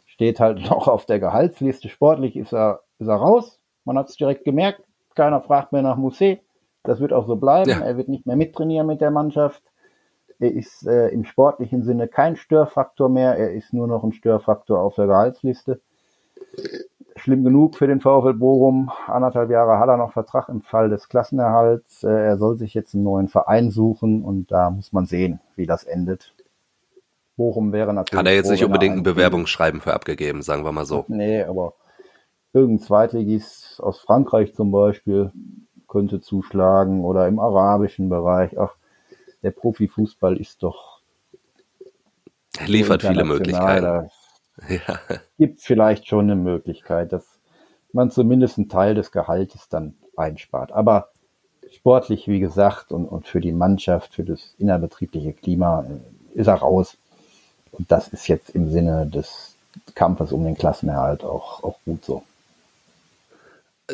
steht 0.05 0.39
halt 0.39 0.61
noch 0.69 0.87
auf 0.87 1.05
der 1.05 1.19
Gehaltsliste. 1.19 1.89
Sportlich 1.89 2.37
ist 2.37 2.53
er, 2.53 2.79
ist 2.99 3.09
er 3.09 3.15
raus. 3.15 3.59
Man 3.83 3.97
hat 3.97 4.07
es 4.07 4.15
direkt 4.15 4.45
gemerkt. 4.45 4.81
Keiner 5.13 5.41
fragt 5.41 5.73
mehr 5.73 5.81
nach 5.81 5.97
Musset. 5.97 6.39
Das 6.83 7.01
wird 7.01 7.11
auch 7.11 7.27
so 7.27 7.35
bleiben. 7.35 7.69
Ja. 7.69 7.81
Er 7.81 7.97
wird 7.97 8.07
nicht 8.07 8.25
mehr 8.25 8.37
mittrainieren 8.37 8.87
mit 8.87 9.01
der 9.01 9.11
Mannschaft. 9.11 9.61
Er 10.41 10.51
ist 10.51 10.87
äh, 10.87 11.09
im 11.09 11.23
sportlichen 11.23 11.83
Sinne 11.83 12.07
kein 12.07 12.35
Störfaktor 12.35 13.09
mehr. 13.09 13.37
Er 13.37 13.53
ist 13.53 13.73
nur 13.73 13.85
noch 13.85 14.03
ein 14.03 14.11
Störfaktor 14.11 14.79
auf 14.79 14.95
der 14.95 15.05
Gehaltsliste. 15.05 15.81
Schlimm 17.15 17.43
genug 17.43 17.75
für 17.75 17.85
den 17.85 18.01
VfL 18.01 18.33
Bochum. 18.33 18.89
Anderthalb 19.05 19.51
Jahre 19.51 19.77
hat 19.77 19.87
er 19.87 19.97
noch 19.97 20.13
Vertrag 20.13 20.49
im 20.49 20.63
Fall 20.63 20.89
des 20.89 21.09
Klassenerhalts. 21.09 22.03
Äh, 22.03 22.09
er 22.09 22.37
soll 22.39 22.57
sich 22.57 22.73
jetzt 22.73 22.95
einen 22.95 23.03
neuen 23.03 23.27
Verein 23.27 23.69
suchen 23.69 24.23
und 24.23 24.51
da 24.51 24.71
muss 24.71 24.91
man 24.91 25.05
sehen, 25.05 25.39
wie 25.55 25.67
das 25.67 25.83
endet. 25.83 26.33
Bochum 27.37 27.71
wäre 27.71 27.93
natürlich. 27.93 28.19
Hat 28.19 28.27
er 28.27 28.33
jetzt 28.33 28.49
nicht 28.49 28.65
unbedingt 28.65 28.97
ein 28.97 29.03
Bewerbungsschreiben 29.03 29.79
für 29.79 29.93
abgegeben, 29.93 30.41
sagen 30.41 30.65
wir 30.65 30.71
mal 30.71 30.85
so. 30.85 31.05
Nee, 31.07 31.43
aber 31.43 31.73
irgendein 32.51 32.83
Zweitligist 32.83 33.79
aus 33.79 33.99
Frankreich 33.99 34.55
zum 34.55 34.71
Beispiel 34.71 35.31
könnte 35.87 36.19
zuschlagen 36.19 37.05
oder 37.05 37.27
im 37.27 37.39
arabischen 37.39 38.09
Bereich. 38.09 38.59
Ach, 38.59 38.73
der 39.43 39.51
Profifußball 39.51 40.37
ist 40.37 40.63
doch. 40.63 41.01
Er 42.57 42.67
liefert 42.67 43.01
viele 43.01 43.23
Möglichkeiten. 43.23 44.09
Ja. 44.67 44.99
Gibt 45.37 45.61
vielleicht 45.61 46.07
schon 46.07 46.25
eine 46.25 46.35
Möglichkeit, 46.35 47.13
dass 47.13 47.25
man 47.93 48.11
zumindest 48.11 48.57
einen 48.57 48.69
Teil 48.69 48.93
des 48.95 49.11
Gehaltes 49.11 49.69
dann 49.69 49.95
einspart. 50.15 50.71
Aber 50.71 51.09
sportlich, 51.73 52.27
wie 52.27 52.39
gesagt, 52.39 52.91
und, 52.91 53.05
und 53.05 53.27
für 53.27 53.41
die 53.41 53.53
Mannschaft, 53.53 54.15
für 54.15 54.23
das 54.23 54.53
innerbetriebliche 54.57 55.33
Klima 55.33 55.85
äh, 55.89 56.39
ist 56.39 56.47
er 56.47 56.55
raus. 56.55 56.97
Und 57.71 57.91
das 57.91 58.09
ist 58.09 58.27
jetzt 58.27 58.49
im 58.51 58.69
Sinne 58.69 59.07
des 59.07 59.55
Kampfes 59.95 60.31
um 60.31 60.43
den 60.43 60.57
Klassenerhalt 60.57 61.23
auch, 61.23 61.63
auch 61.63 61.79
gut 61.85 62.03
so. 62.03 62.23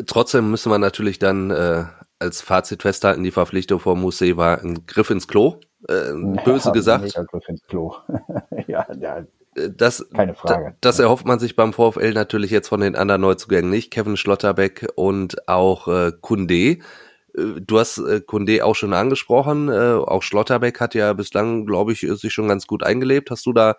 Trotzdem 0.05 0.51
müssen 0.51 0.71
wir 0.71 0.79
natürlich 0.79 1.19
dann 1.19 1.49
äh, 1.51 1.85
als 2.19 2.41
Fazit 2.41 2.81
festhalten, 2.81 3.23
die 3.23 3.31
Verpflichtung 3.31 3.79
von 3.79 3.99
Musee 3.99 4.37
war 4.37 4.61
ein 4.61 4.85
Griff 4.85 5.09
ins 5.09 5.27
Klo, 5.27 5.59
äh, 5.87 6.13
böse 6.45 6.69
ja, 6.69 6.71
gesagt. 6.71 7.17
Ein 7.17 7.25
Griff 7.25 7.47
ins 7.47 7.63
Klo. 7.63 7.95
ja, 8.67 8.85
ja, 8.99 9.17
äh, 9.55 9.69
das, 9.75 10.07
Keine 10.13 10.35
Frage. 10.35 10.75
Das 10.81 10.99
erhofft 10.99 11.25
man 11.25 11.39
sich 11.39 11.55
beim 11.55 11.73
VfL 11.73 12.13
natürlich 12.13 12.51
jetzt 12.51 12.67
von 12.67 12.81
den 12.81 12.95
anderen 12.95 13.21
Neuzugängen 13.21 13.69
nicht. 13.69 13.91
Kevin 13.91 14.17
Schlotterbeck 14.17 14.87
und 14.95 15.47
auch 15.47 15.87
äh, 15.87 16.11
Kunde 16.19 16.55
äh, 17.37 17.61
du 17.61 17.79
hast 17.79 17.99
äh, 17.99 18.21
Kunde 18.21 18.65
auch 18.65 18.75
schon 18.75 18.93
angesprochen, 18.93 19.69
äh, 19.69 19.93
auch 19.93 20.23
Schlotterbeck 20.23 20.79
hat 20.79 20.95
ja 20.95 21.13
bislang, 21.13 21.65
glaube 21.65 21.93
ich, 21.93 22.01
sich 22.01 22.33
schon 22.33 22.47
ganz 22.47 22.67
gut 22.67 22.83
eingelebt. 22.83 23.31
Hast 23.31 23.45
du 23.45 23.53
da 23.53 23.75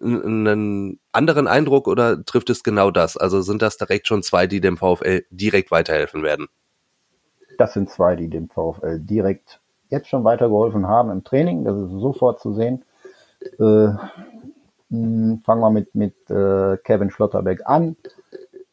einen 0.00 1.00
anderen 1.12 1.46
Eindruck 1.46 1.86
oder 1.86 2.24
trifft 2.24 2.48
es 2.50 2.62
genau 2.62 2.90
das? 2.90 3.16
Also 3.16 3.42
sind 3.42 3.60
das 3.60 3.76
direkt 3.76 4.06
schon 4.06 4.22
zwei, 4.22 4.46
die 4.46 4.60
dem 4.60 4.78
VfL 4.78 5.24
direkt 5.30 5.70
weiterhelfen 5.70 6.22
werden? 6.22 6.48
Das 7.58 7.74
sind 7.74 7.90
zwei, 7.90 8.16
die 8.16 8.28
dem 8.28 8.48
VfL 8.48 9.00
direkt 9.00 9.60
jetzt 9.88 10.08
schon 10.08 10.24
weitergeholfen 10.24 10.86
haben 10.86 11.10
im 11.10 11.24
Training. 11.24 11.64
Das 11.64 11.76
ist 11.76 11.90
sofort 11.90 12.40
zu 12.40 12.52
sehen. 12.52 12.84
Äh, 13.58 13.92
fangen 14.88 15.40
wir 15.44 15.70
mit, 15.70 15.94
mit 15.94 16.14
äh, 16.30 16.76
Kevin 16.78 17.10
Schlotterbeck 17.10 17.62
an 17.64 17.96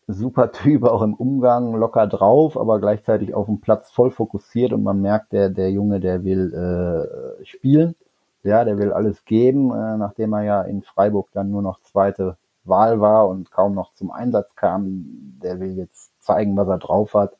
super 0.09 0.51
Typ, 0.51 0.83
auch 0.83 1.01
im 1.03 1.13
Umgang, 1.13 1.75
locker 1.75 2.07
drauf, 2.07 2.57
aber 2.57 2.79
gleichzeitig 2.79 3.33
auf 3.33 3.45
dem 3.45 3.61
Platz 3.61 3.91
voll 3.91 4.09
fokussiert 4.11 4.73
und 4.73 4.83
man 4.83 5.01
merkt, 5.01 5.31
der, 5.31 5.49
der 5.49 5.71
Junge, 5.71 5.99
der 5.99 6.23
will 6.23 6.53
äh, 6.53 7.45
spielen. 7.45 7.95
Ja, 8.43 8.63
der 8.63 8.77
will 8.77 8.91
alles 8.91 9.25
geben, 9.25 9.71
äh, 9.71 9.97
nachdem 9.97 10.33
er 10.33 10.43
ja 10.43 10.61
in 10.63 10.81
Freiburg 10.81 11.29
dann 11.33 11.51
nur 11.51 11.61
noch 11.61 11.81
zweite 11.81 12.37
Wahl 12.63 13.01
war 13.01 13.27
und 13.27 13.51
kaum 13.51 13.75
noch 13.75 13.93
zum 13.93 14.11
Einsatz 14.11 14.55
kam. 14.55 15.05
Der 15.43 15.59
will 15.59 15.77
jetzt 15.77 16.11
zeigen, 16.23 16.55
was 16.57 16.67
er 16.67 16.77
drauf 16.79 17.13
hat. 17.13 17.37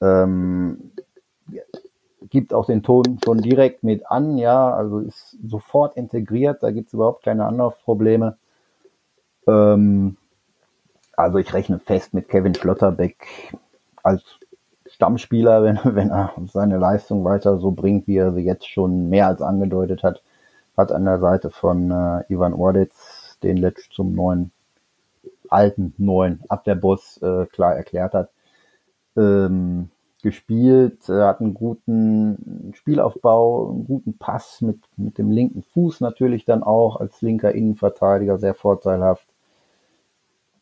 Ähm, 0.00 0.92
gibt 2.30 2.52
auch 2.52 2.66
den 2.66 2.82
Ton 2.82 3.18
schon 3.24 3.38
direkt 3.38 3.82
mit 3.82 4.10
an, 4.10 4.38
ja, 4.38 4.72
also 4.72 4.98
ist 4.98 5.36
sofort 5.46 5.96
integriert, 5.96 6.62
da 6.62 6.70
gibt's 6.70 6.92
überhaupt 6.92 7.24
keine 7.24 7.46
Anlaufprobleme. 7.46 8.36
Ähm, 9.46 10.16
also 11.16 11.38
ich 11.38 11.52
rechne 11.54 11.78
fest 11.78 12.14
mit 12.14 12.28
Kevin 12.28 12.54
Schlotterbeck 12.54 13.26
als 14.02 14.22
Stammspieler, 14.86 15.62
wenn, 15.64 15.78
wenn 15.84 16.10
er 16.10 16.32
seine 16.46 16.78
Leistung 16.78 17.24
weiter 17.24 17.58
so 17.58 17.70
bringt, 17.70 18.06
wie 18.06 18.16
er 18.16 18.32
sie 18.32 18.42
jetzt 18.42 18.68
schon 18.68 19.08
mehr 19.08 19.26
als 19.26 19.42
angedeutet 19.42 20.02
hat, 20.02 20.22
hat 20.76 20.92
an 20.92 21.04
der 21.04 21.18
Seite 21.18 21.50
von 21.50 21.90
äh, 21.90 22.32
Ivan 22.32 22.54
Ordetz, 22.54 23.38
den 23.42 23.56
letzt 23.56 23.92
zum 23.92 24.14
neuen, 24.14 24.52
alten 25.48 25.94
neuen 25.98 26.40
Abwehrboss 26.48 27.20
äh, 27.22 27.46
klar 27.46 27.74
erklärt 27.74 28.14
hat, 28.14 28.30
ähm, 29.18 29.90
gespielt, 30.22 31.08
äh, 31.08 31.22
hat 31.22 31.40
einen 31.40 31.54
guten 31.54 32.72
Spielaufbau, 32.74 33.70
einen 33.70 33.86
guten 33.86 34.18
Pass 34.18 34.60
mit, 34.62 34.80
mit 34.96 35.18
dem 35.18 35.30
linken 35.30 35.62
Fuß 35.62 36.00
natürlich 36.00 36.44
dann 36.44 36.62
auch 36.62 36.96
als 36.96 37.20
linker 37.22 37.52
Innenverteidiger 37.52 38.38
sehr 38.38 38.54
vorteilhaft 38.54 39.26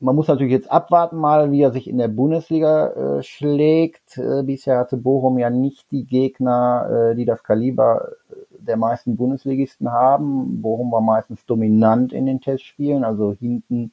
man 0.01 0.15
muss 0.15 0.29
natürlich 0.29 0.53
jetzt 0.53 0.71
abwarten 0.71 1.17
mal, 1.17 1.53
wie 1.53 1.63
er 1.63 1.73
sich 1.73 1.89
in 1.89 1.99
der 1.99 2.09
Bundesliga 2.09 2.89
äh, 3.19 3.23
schlägt. 3.23 4.19
Äh, 4.19 4.43
bisher 4.43 4.79
hatte 4.79 4.97
Bochum 4.97 5.39
ja 5.39 5.51
nicht 5.51 5.91
die 5.91 6.05
Gegner, 6.05 7.11
äh, 7.13 7.15
die 7.15 7.25
das 7.25 7.43
Kaliber 7.43 8.13
äh, 8.31 8.35
der 8.59 8.77
meisten 8.77 9.17
Bundesligisten 9.17 9.91
haben. 9.91 10.61
Bochum 10.61 10.93
war 10.93 11.01
meistens 11.01 11.47
dominant 11.47 12.13
in 12.13 12.27
den 12.27 12.41
Testspielen, 12.41 13.05
also 13.05 13.33
hinten 13.33 13.93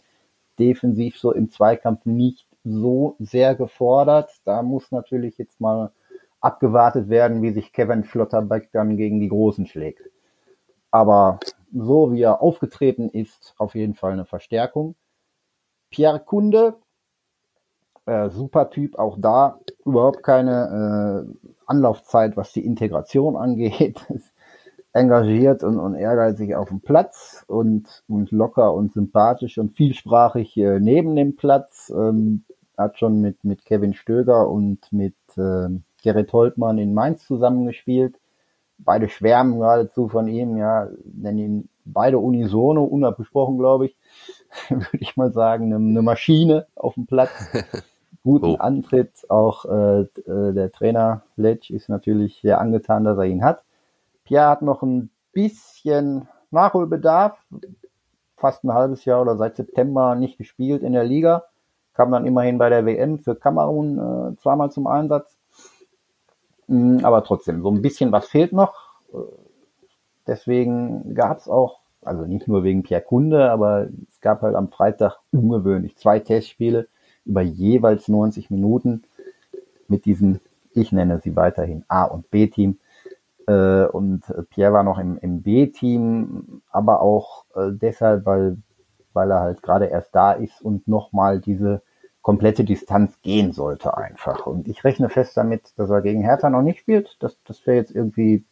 defensiv 0.59 1.17
so 1.17 1.31
im 1.31 1.49
Zweikampf 1.49 2.05
nicht 2.05 2.47
so 2.63 3.15
sehr 3.19 3.55
gefordert. 3.55 4.31
Da 4.45 4.61
muss 4.61 4.91
natürlich 4.91 5.37
jetzt 5.37 5.59
mal 5.59 5.91
abgewartet 6.41 7.09
werden, 7.09 7.41
wie 7.41 7.51
sich 7.51 7.73
Kevin 7.73 8.03
Schlotterbeck 8.03 8.69
dann 8.71 8.97
gegen 8.97 9.19
die 9.19 9.29
Großen 9.29 9.65
schlägt. 9.65 10.09
Aber 10.91 11.39
so 11.73 12.11
wie 12.11 12.21
er 12.21 12.41
aufgetreten 12.41 13.09
ist, 13.09 13.55
auf 13.57 13.75
jeden 13.75 13.95
Fall 13.95 14.11
eine 14.11 14.25
Verstärkung. 14.25 14.95
Pierre 15.89 16.19
Kunde, 16.19 16.75
äh, 18.05 18.29
super 18.29 18.69
Typ, 18.69 18.97
auch 18.99 19.17
da 19.19 19.59
überhaupt 19.85 20.23
keine 20.23 21.25
äh, 21.25 21.49
Anlaufzeit, 21.65 22.35
was 22.35 22.51
die 22.51 22.65
Integration 22.65 23.35
angeht. 23.37 24.05
engagiert 24.95 25.63
und, 25.63 25.79
und 25.79 25.95
ehrgeizig 25.95 26.55
auf 26.55 26.69
dem 26.69 26.79
Platz 26.79 27.43
und, 27.47 28.03
und 28.07 28.31
locker 28.31 28.73
und 28.75 28.93
sympathisch 28.93 29.57
und 29.57 29.75
vielsprachig 29.75 30.55
äh, 30.57 30.79
neben 30.79 31.15
dem 31.15 31.35
Platz. 31.35 31.91
Ähm, 31.95 32.45
hat 32.77 32.97
schon 32.97 33.21
mit, 33.21 33.43
mit 33.43 33.65
Kevin 33.65 33.93
Stöger 33.93 34.49
und 34.49 34.91
mit 34.91 35.15
äh, 35.37 35.69
Gerrit 36.01 36.33
Holtmann 36.33 36.77
in 36.77 36.93
Mainz 36.93 37.25
zusammengespielt. 37.25 38.19
Beide 38.77 39.07
schwärmen 39.09 39.59
geradezu 39.59 40.09
von 40.09 40.27
ihm, 40.27 40.57
ja, 40.57 40.89
nennen 41.05 41.37
ihn 41.37 41.69
beide 41.85 42.17
unisono, 42.17 42.83
unabgesprochen, 42.83 43.57
glaube 43.57 43.87
ich. 43.87 43.97
würde 44.69 44.87
ich 44.99 45.15
mal 45.17 45.31
sagen, 45.31 45.65
eine, 45.65 45.75
eine 45.75 46.01
Maschine 46.01 46.67
auf 46.75 46.95
dem 46.95 47.05
Platz. 47.05 47.31
Guten 48.23 48.55
oh. 48.55 48.55
Antritt. 48.55 49.29
Auch 49.29 49.65
äh, 49.65 50.01
äh, 50.01 50.53
der 50.53 50.71
Trainer 50.71 51.23
Letsch 51.35 51.69
ist 51.69 51.89
natürlich 51.89 52.39
sehr 52.41 52.61
angetan, 52.61 53.03
dass 53.03 53.17
er 53.17 53.25
ihn 53.25 53.43
hat. 53.43 53.63
Pierre 54.23 54.49
hat 54.49 54.61
noch 54.61 54.81
ein 54.81 55.09
bisschen 55.33 56.27
Nachholbedarf. 56.51 57.37
Fast 58.37 58.63
ein 58.63 58.73
halbes 58.73 59.05
Jahr 59.05 59.21
oder 59.21 59.35
seit 59.37 59.57
September 59.57 60.15
nicht 60.15 60.37
gespielt 60.37 60.83
in 60.83 60.93
der 60.93 61.03
Liga. 61.03 61.43
Kam 61.93 62.11
dann 62.11 62.25
immerhin 62.25 62.57
bei 62.57 62.69
der 62.69 62.85
WM 62.85 63.19
für 63.19 63.35
Kamerun 63.35 63.97
äh, 63.97 64.35
zweimal 64.41 64.71
zum 64.71 64.87
Einsatz. 64.87 65.37
Mm, 66.67 66.99
aber 67.03 67.23
trotzdem, 67.23 67.61
so 67.61 67.69
ein 67.69 67.81
bisschen 67.81 68.11
was 68.11 68.27
fehlt 68.27 68.53
noch. 68.53 68.73
Äh, 69.13 69.17
deswegen 70.27 71.13
gab 71.13 71.37
es 71.37 71.47
auch 71.47 71.83
also 72.05 72.25
nicht 72.25 72.47
nur 72.47 72.63
wegen 72.63 72.83
Pierre 72.83 73.01
Kunde, 73.01 73.51
aber 73.51 73.87
es 74.09 74.21
gab 74.21 74.41
halt 74.41 74.55
am 74.55 74.69
Freitag 74.69 75.17
ungewöhnlich 75.31 75.97
zwei 75.97 76.19
Testspiele 76.19 76.87
über 77.25 77.41
jeweils 77.41 78.07
90 78.07 78.49
Minuten 78.49 79.03
mit 79.87 80.05
diesem, 80.05 80.39
ich 80.73 80.91
nenne 80.91 81.19
sie 81.19 81.35
weiterhin 81.35 81.85
A- 81.87 82.05
und 82.05 82.29
B-Team. 82.31 82.77
Äh, 83.47 83.85
und 83.85 84.23
Pierre 84.49 84.73
war 84.73 84.83
noch 84.83 84.99
im, 84.99 85.17
im 85.17 85.41
B-Team, 85.41 86.61
aber 86.71 87.01
auch 87.01 87.45
äh, 87.55 87.71
deshalb, 87.71 88.25
weil, 88.25 88.57
weil 89.13 89.31
er 89.31 89.41
halt 89.41 89.61
gerade 89.61 89.85
erst 89.85 90.13
da 90.15 90.33
ist 90.33 90.61
und 90.61 90.87
nochmal 90.87 91.39
diese 91.39 91.81
komplette 92.21 92.63
Distanz 92.63 93.21
gehen 93.21 93.51
sollte 93.51 93.97
einfach. 93.97 94.47
Und 94.47 94.67
ich 94.67 94.83
rechne 94.83 95.09
fest 95.09 95.35
damit, 95.35 95.73
dass 95.77 95.89
er 95.89 96.01
gegen 96.01 96.21
Hertha 96.21 96.49
noch 96.49 96.61
nicht 96.61 96.79
spielt. 96.79 97.17
Das, 97.19 97.37
das 97.43 97.65
wäre 97.67 97.77
jetzt 97.77 97.93
irgendwie 97.93 98.45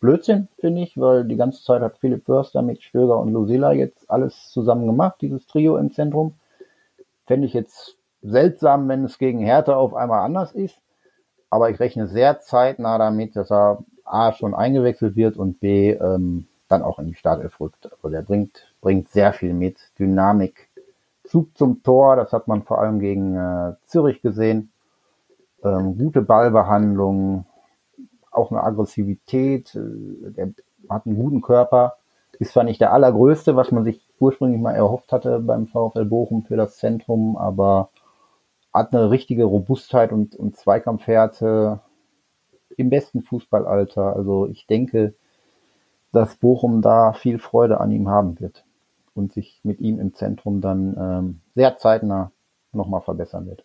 Blödsinn, 0.00 0.48
finde 0.58 0.82
ich, 0.82 0.98
weil 0.98 1.24
die 1.24 1.36
ganze 1.36 1.62
Zeit 1.62 1.82
hat 1.82 1.98
Philipp 1.98 2.24
Förster 2.24 2.62
mit 2.62 2.82
Stöger 2.82 3.18
und 3.18 3.32
Lucilla 3.32 3.72
jetzt 3.72 4.10
alles 4.10 4.50
zusammen 4.50 4.86
gemacht, 4.86 5.16
dieses 5.20 5.46
Trio 5.46 5.76
im 5.76 5.90
Zentrum. 5.90 6.34
Fände 7.26 7.46
ich 7.46 7.52
jetzt 7.52 7.96
seltsam, 8.22 8.88
wenn 8.88 9.04
es 9.04 9.18
gegen 9.18 9.40
Hertha 9.40 9.74
auf 9.74 9.94
einmal 9.94 10.20
anders 10.20 10.52
ist. 10.52 10.80
Aber 11.50 11.70
ich 11.70 11.80
rechne 11.80 12.06
sehr 12.06 12.40
zeitnah 12.40 12.96
damit, 12.98 13.36
dass 13.36 13.50
er 13.50 13.84
A 14.04 14.32
schon 14.32 14.54
eingewechselt 14.54 15.16
wird 15.16 15.36
und 15.36 15.60
B 15.60 15.92
ähm, 15.92 16.46
dann 16.68 16.82
auch 16.82 16.98
in 16.98 17.06
die 17.06 17.14
Startelf 17.14 17.60
rückt. 17.60 17.90
Also 17.90 18.08
der 18.10 18.22
bringt, 18.22 18.72
bringt 18.80 19.08
sehr 19.08 19.32
viel 19.32 19.54
mit. 19.54 19.78
Dynamik, 19.98 20.68
Zug 21.24 21.56
zum 21.56 21.82
Tor, 21.82 22.16
das 22.16 22.32
hat 22.32 22.48
man 22.48 22.62
vor 22.62 22.80
allem 22.80 23.00
gegen 23.00 23.36
äh, 23.36 23.74
Zürich 23.82 24.22
gesehen. 24.22 24.70
Ähm, 25.62 25.98
gute 25.98 26.22
Ballbehandlung, 26.22 27.44
auch 28.30 28.50
eine 28.50 28.62
Aggressivität, 28.62 29.74
äh, 29.74 30.30
der 30.32 30.52
hat 30.88 31.06
einen 31.06 31.16
guten 31.16 31.42
Körper, 31.42 31.96
ist 32.38 32.52
zwar 32.52 32.64
nicht 32.64 32.80
der 32.80 32.92
allergrößte, 32.92 33.56
was 33.56 33.72
man 33.72 33.84
sich 33.84 34.00
ursprünglich 34.20 34.60
mal 34.60 34.74
erhofft 34.74 35.12
hatte 35.12 35.40
beim 35.40 35.66
VfL 35.66 36.04
Bochum 36.04 36.44
für 36.44 36.56
das 36.56 36.76
Zentrum, 36.76 37.36
aber 37.36 37.90
hat 38.72 38.94
eine 38.94 39.10
richtige 39.10 39.44
Robustheit 39.44 40.12
und, 40.12 40.36
und 40.36 40.56
Zweikampfhärte 40.56 41.80
im 42.76 42.90
besten 42.90 43.22
Fußballalter. 43.22 44.14
Also 44.14 44.46
ich 44.46 44.66
denke, 44.66 45.14
dass 46.12 46.36
Bochum 46.36 46.82
da 46.82 47.12
viel 47.12 47.38
Freude 47.38 47.80
an 47.80 47.90
ihm 47.90 48.08
haben 48.08 48.40
wird 48.40 48.64
und 49.14 49.32
sich 49.32 49.60
mit 49.62 49.80
ihm 49.80 49.98
im 50.00 50.14
Zentrum 50.14 50.60
dann 50.60 50.96
ähm, 50.98 51.40
sehr 51.54 51.76
zeitnah 51.78 52.32
nochmal 52.72 53.02
verbessern 53.02 53.46
wird. 53.46 53.64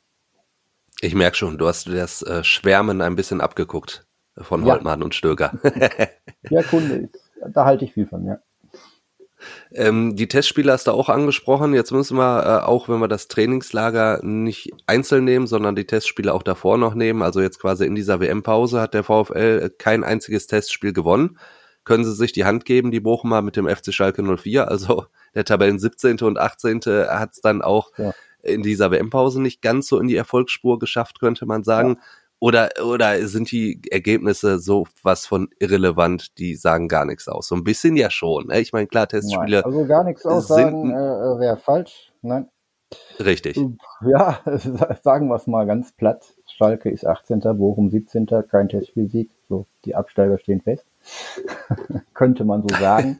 Ich 1.01 1.15
merke 1.15 1.35
schon, 1.35 1.57
du 1.57 1.67
hast 1.67 1.87
das 1.87 2.21
äh, 2.21 2.43
Schwärmen 2.43 3.01
ein 3.01 3.15
bisschen 3.15 3.41
abgeguckt 3.41 4.05
von 4.37 4.65
Holtmann 4.65 4.99
ja. 4.99 5.05
und 5.05 5.15
Stöger. 5.15 5.53
ja, 6.49 6.63
Kunde, 6.63 7.09
da 7.47 7.65
halte 7.65 7.85
ich 7.85 7.93
viel 7.93 8.07
von, 8.07 8.25
ja. 8.25 8.39
Ähm, 9.73 10.15
die 10.15 10.27
Testspiele 10.27 10.71
hast 10.71 10.87
du 10.87 10.91
auch 10.91 11.09
angesprochen. 11.09 11.73
Jetzt 11.73 11.91
müssen 11.91 12.17
wir 12.17 12.43
äh, 12.43 12.65
auch, 12.65 12.87
wenn 12.87 12.99
wir 12.99 13.09
das 13.09 13.27
Trainingslager 13.27 14.21
nicht 14.23 14.71
einzeln 14.87 15.25
nehmen, 15.25 15.47
sondern 15.47 15.75
die 15.75 15.85
Testspiele 15.85 16.33
auch 16.33 16.43
davor 16.43 16.77
noch 16.77 16.93
nehmen. 16.93 17.21
Also 17.21 17.41
jetzt 17.41 17.59
quasi 17.59 17.85
in 17.85 17.95
dieser 17.95 18.21
WM-Pause 18.21 18.79
hat 18.79 18.93
der 18.93 19.03
VfL 19.03 19.69
kein 19.77 20.03
einziges 20.03 20.47
Testspiel 20.47 20.93
gewonnen. 20.93 21.37
Können 21.83 22.05
sie 22.05 22.13
sich 22.13 22.31
die 22.31 22.45
Hand 22.45 22.65
geben, 22.65 22.91
die 22.91 22.99
Bochumer 22.99 23.41
mit 23.41 23.55
dem 23.55 23.67
FC 23.67 23.93
Schalke 23.93 24.23
04. 24.23 24.67
Also 24.69 25.05
der 25.35 25.45
Tabellen 25.45 25.79
17. 25.79 26.19
und 26.21 26.39
18. 26.39 26.81
hat 26.81 27.31
es 27.33 27.41
dann 27.41 27.61
auch 27.61 27.91
ja. 27.97 28.13
in 28.41 28.61
dieser 28.61 28.91
WM-Pause 28.91 29.41
nicht 29.41 29.61
ganz 29.61 29.87
so 29.87 29.99
in 29.99 30.07
die 30.07 30.15
Erfolgsspur 30.15 30.79
geschafft, 30.79 31.19
könnte 31.19 31.45
man 31.45 31.63
sagen. 31.63 31.95
Ja. 31.95 32.01
Oder, 32.39 32.71
oder 32.85 33.25
sind 33.25 33.51
die 33.51 33.81
Ergebnisse 33.89 34.59
so 34.59 34.85
was 35.01 35.25
von 35.25 35.47
irrelevant, 35.59 36.37
die 36.39 36.55
sagen 36.55 36.89
gar 36.89 37.05
nichts 37.05 37.29
aus? 37.29 37.47
So 37.47 37.55
ein 37.55 37.63
bisschen 37.63 37.95
ja 37.95 38.09
schon. 38.09 38.47
Ne? 38.47 38.59
Ich 38.59 38.73
meine, 38.73 38.87
klar, 38.87 39.07
Testspiele. 39.07 39.63
Also 39.63 39.85
gar 39.85 40.03
nichts 40.03 40.25
aussagen 40.25 40.91
äh 40.91 41.39
wäre 41.39 41.55
falsch. 41.55 42.11
Nein. 42.21 42.49
Richtig. 43.19 43.57
Ja, 44.01 44.41
sagen 45.03 45.29
wir 45.29 45.35
es 45.35 45.47
mal 45.47 45.65
ganz 45.65 45.93
platt. 45.93 46.33
Schalke 46.45 46.89
ist 46.89 47.07
18. 47.07 47.39
Bochum 47.57 47.89
17. 47.89 48.27
Kein 48.49 48.67
Testspielsieg. 48.67 49.31
So, 49.47 49.65
die 49.85 49.95
Absteiger 49.95 50.37
stehen 50.37 50.59
fest. 50.59 50.85
Könnte 52.13 52.45
man 52.45 52.61
so 52.61 52.75
sagen. 52.75 53.19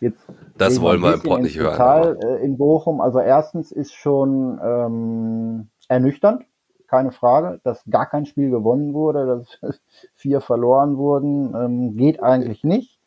Jetzt 0.00 0.24
das 0.56 0.80
wollen 0.80 1.00
wir 1.00 1.14
im 1.14 1.22
Pott 1.22 1.42
nicht 1.42 1.58
hören. 1.58 1.72
Total, 1.72 2.18
äh, 2.22 2.44
in 2.44 2.56
Bochum, 2.56 3.00
also 3.00 3.20
erstens 3.20 3.70
ist 3.70 3.92
schon 3.92 4.58
ähm, 4.62 5.68
ernüchternd, 5.88 6.44
keine 6.86 7.12
Frage, 7.12 7.60
dass 7.64 7.84
gar 7.88 8.06
kein 8.08 8.24
Spiel 8.24 8.50
gewonnen 8.50 8.94
wurde, 8.94 9.44
dass 9.62 9.80
vier 10.14 10.40
verloren 10.40 10.96
wurden, 10.96 11.54
ähm, 11.54 11.96
geht 11.96 12.22
eigentlich 12.22 12.64
nicht. 12.64 12.98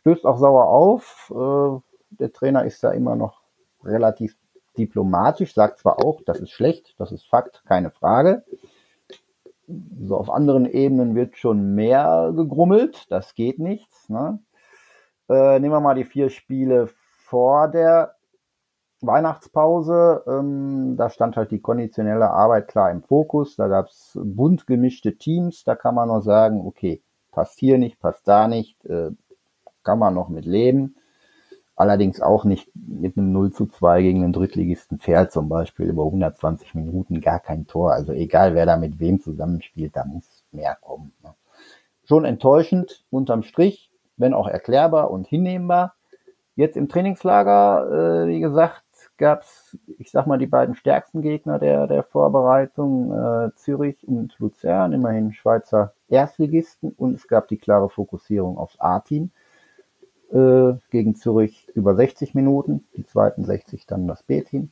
Stößt 0.00 0.24
auch 0.24 0.38
sauer 0.38 0.68
auf. 0.68 1.32
Äh, 1.34 1.80
der 2.10 2.32
Trainer 2.32 2.64
ist 2.64 2.82
da 2.84 2.92
immer 2.92 3.16
noch 3.16 3.42
relativ 3.84 4.36
diplomatisch, 4.78 5.54
sagt 5.54 5.78
zwar 5.78 6.04
auch, 6.04 6.20
das 6.24 6.38
ist 6.38 6.50
schlecht, 6.50 6.94
das 6.98 7.12
ist 7.12 7.26
Fakt, 7.26 7.62
keine 7.66 7.90
Frage. 7.90 8.44
So 10.00 10.16
auf 10.16 10.30
anderen 10.30 10.66
Ebenen 10.66 11.14
wird 11.14 11.36
schon 11.36 11.74
mehr 11.74 12.32
gegrummelt, 12.34 13.10
das 13.10 13.34
geht 13.34 13.58
nichts. 13.58 14.08
Ne? 14.08 14.38
Äh, 15.28 15.58
nehmen 15.58 15.74
wir 15.74 15.80
mal 15.80 15.94
die 15.94 16.04
vier 16.04 16.30
Spiele 16.30 16.88
vor 17.26 17.68
der 17.68 18.14
Weihnachtspause. 19.00 20.22
Ähm, 20.26 20.96
da 20.96 21.10
stand 21.10 21.36
halt 21.36 21.50
die 21.50 21.60
konditionelle 21.60 22.30
Arbeit 22.30 22.68
klar 22.68 22.90
im 22.90 23.02
Fokus. 23.02 23.56
Da 23.56 23.68
gab 23.68 23.86
es 23.86 24.18
bunt 24.22 24.66
gemischte 24.66 25.16
Teams. 25.16 25.64
Da 25.64 25.74
kann 25.74 25.94
man 25.94 26.08
noch 26.08 26.22
sagen, 26.22 26.64
okay, 26.64 27.02
passt 27.32 27.58
hier 27.58 27.78
nicht, 27.78 28.00
passt 28.00 28.26
da 28.28 28.48
nicht, 28.48 28.84
äh, 28.86 29.10
kann 29.82 29.98
man 29.98 30.14
noch 30.14 30.28
mit 30.28 30.46
leben. 30.46 30.96
Allerdings 31.76 32.20
auch 32.20 32.44
nicht 32.44 32.70
mit 32.74 33.16
einem 33.16 33.32
0 33.32 33.52
zu 33.52 33.66
2 33.66 34.02
gegen 34.02 34.24
einen 34.24 34.32
Drittligisten 34.32 34.98
Pferd 34.98 35.30
zum 35.30 35.48
Beispiel 35.48 35.86
über 35.86 36.04
120 36.04 36.74
Minuten 36.74 37.20
gar 37.20 37.38
kein 37.38 37.66
Tor. 37.66 37.92
Also 37.92 38.12
egal 38.12 38.54
wer 38.54 38.66
da 38.66 38.76
mit 38.76 38.98
wem 38.98 39.20
zusammenspielt, 39.20 39.94
da 39.94 40.04
muss 40.04 40.44
mehr 40.52 40.76
kommen. 40.80 41.12
Ne? 41.22 41.34
Schon 42.04 42.24
enttäuschend 42.24 43.04
unterm 43.10 43.42
Strich 43.42 43.90
wenn 44.16 44.34
auch 44.34 44.48
erklärbar 44.48 45.10
und 45.10 45.26
hinnehmbar. 45.26 45.94
Jetzt 46.54 46.76
im 46.76 46.88
Trainingslager, 46.88 48.24
äh, 48.24 48.26
wie 48.28 48.40
gesagt, 48.40 48.82
gab's, 49.18 49.76
ich 49.98 50.10
sag 50.10 50.26
mal, 50.26 50.38
die 50.38 50.46
beiden 50.46 50.74
stärksten 50.74 51.20
Gegner 51.20 51.58
der, 51.58 51.86
der 51.86 52.02
Vorbereitung, 52.02 53.12
äh, 53.12 53.54
Zürich 53.56 54.06
und 54.06 54.34
Luzern, 54.38 54.92
immerhin 54.92 55.32
Schweizer 55.32 55.92
Erstligisten 56.08 56.92
und 56.96 57.14
es 57.14 57.28
gab 57.28 57.48
die 57.48 57.58
klare 57.58 57.90
Fokussierung 57.90 58.58
aufs 58.58 58.78
A-Team. 58.78 59.30
Äh, 60.32 60.74
gegen 60.90 61.14
Zürich 61.14 61.68
über 61.74 61.94
60 61.94 62.34
Minuten, 62.34 62.84
die 62.96 63.06
zweiten 63.06 63.44
60 63.44 63.86
dann 63.86 64.08
das 64.08 64.22
B-Team. 64.22 64.70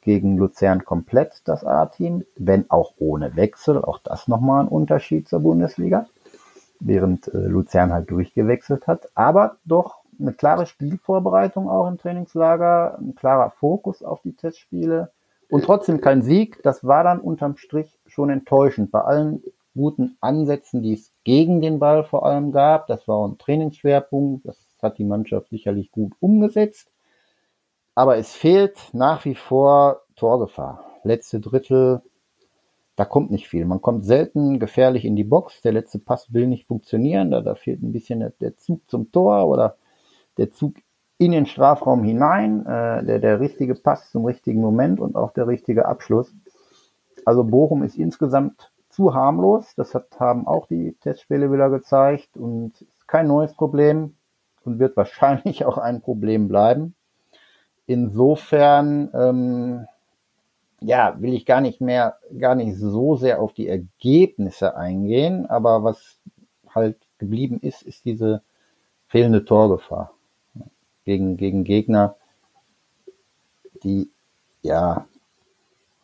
Gegen 0.00 0.38
Luzern 0.38 0.84
komplett 0.84 1.42
das 1.44 1.64
A-Team, 1.64 2.24
wenn 2.36 2.70
auch 2.70 2.94
ohne 2.98 3.36
Wechsel, 3.36 3.82
auch 3.82 3.98
das 3.98 4.26
nochmal 4.26 4.64
ein 4.64 4.68
Unterschied 4.68 5.28
zur 5.28 5.40
Bundesliga 5.40 6.06
während 6.80 7.28
äh, 7.28 7.38
Luzern 7.38 7.92
halt 7.92 8.10
durchgewechselt 8.10 8.86
hat. 8.86 9.08
Aber 9.14 9.56
doch 9.64 9.98
eine 10.20 10.32
klare 10.32 10.66
Spielvorbereitung 10.66 11.68
auch 11.68 11.88
im 11.88 11.98
Trainingslager, 11.98 12.98
ein 12.98 13.14
klarer 13.14 13.50
Fokus 13.50 14.02
auf 14.02 14.20
die 14.22 14.34
Testspiele 14.34 15.12
und 15.48 15.64
trotzdem 15.64 16.00
kein 16.00 16.22
Sieg. 16.22 16.62
Das 16.62 16.84
war 16.84 17.04
dann 17.04 17.20
unterm 17.20 17.56
Strich 17.56 17.98
schon 18.06 18.30
enttäuschend. 18.30 18.90
Bei 18.90 19.02
allen 19.02 19.42
guten 19.74 20.16
Ansätzen, 20.20 20.82
die 20.82 20.94
es 20.94 21.12
gegen 21.24 21.60
den 21.60 21.78
Ball 21.78 22.02
vor 22.02 22.26
allem 22.26 22.50
gab, 22.52 22.88
das 22.88 23.06
war 23.06 23.26
ein 23.26 23.38
Trainingsschwerpunkt, 23.38 24.46
das 24.46 24.58
hat 24.82 24.98
die 24.98 25.04
Mannschaft 25.04 25.50
sicherlich 25.50 25.90
gut 25.90 26.12
umgesetzt. 26.20 26.90
Aber 27.94 28.16
es 28.16 28.34
fehlt 28.34 28.78
nach 28.92 29.24
wie 29.24 29.34
vor 29.34 30.02
Torgefahr. 30.14 30.84
Letzte 31.02 31.40
Drittel 31.40 32.02
da 32.98 33.04
kommt 33.04 33.30
nicht 33.30 33.46
viel. 33.46 33.64
Man 33.64 33.80
kommt 33.80 34.04
selten 34.04 34.58
gefährlich 34.58 35.04
in 35.04 35.14
die 35.14 35.22
Box. 35.22 35.62
Der 35.62 35.70
letzte 35.70 36.00
Pass 36.00 36.32
will 36.32 36.48
nicht 36.48 36.66
funktionieren. 36.66 37.30
Da, 37.30 37.42
da 37.42 37.54
fehlt 37.54 37.80
ein 37.80 37.92
bisschen 37.92 38.18
der, 38.18 38.30
der 38.40 38.56
Zug 38.56 38.80
zum 38.90 39.12
Tor 39.12 39.46
oder 39.46 39.76
der 40.36 40.50
Zug 40.50 40.74
in 41.16 41.30
den 41.30 41.46
Strafraum 41.46 42.02
hinein, 42.02 42.66
äh, 42.66 43.04
der, 43.04 43.20
der 43.20 43.38
richtige 43.38 43.76
Pass 43.76 44.10
zum 44.10 44.24
richtigen 44.24 44.60
Moment 44.60 44.98
und 44.98 45.14
auch 45.14 45.30
der 45.30 45.46
richtige 45.46 45.86
Abschluss. 45.86 46.34
Also 47.24 47.44
Bochum 47.44 47.84
ist 47.84 47.96
insgesamt 47.96 48.72
zu 48.88 49.14
harmlos. 49.14 49.76
Das 49.76 49.94
hat, 49.94 50.18
haben 50.18 50.48
auch 50.48 50.66
die 50.66 50.96
Testspiele 51.00 51.52
wieder 51.52 51.70
gezeigt 51.70 52.36
und 52.36 52.80
ist 52.80 53.06
kein 53.06 53.28
neues 53.28 53.54
Problem 53.54 54.16
und 54.68 54.78
wird 54.78 54.96
wahrscheinlich 54.96 55.64
auch 55.66 55.78
ein 55.78 56.00
Problem 56.00 56.46
bleiben. 56.48 56.94
Insofern 57.86 59.10
ähm, 59.14 59.86
ja, 60.80 61.16
will 61.20 61.34
ich 61.34 61.46
gar 61.46 61.60
nicht 61.60 61.80
mehr, 61.80 62.18
gar 62.38 62.54
nicht 62.54 62.76
so 62.76 63.16
sehr 63.16 63.40
auf 63.40 63.52
die 63.52 63.68
Ergebnisse 63.68 64.76
eingehen, 64.76 65.46
aber 65.46 65.82
was 65.82 66.18
halt 66.74 66.96
geblieben 67.18 67.58
ist, 67.60 67.82
ist 67.82 68.04
diese 68.04 68.42
fehlende 69.08 69.44
Torgefahr 69.44 70.12
gegen, 71.04 71.36
gegen 71.36 71.64
Gegner, 71.64 72.16
die, 73.82 74.10
ja, 74.62 75.06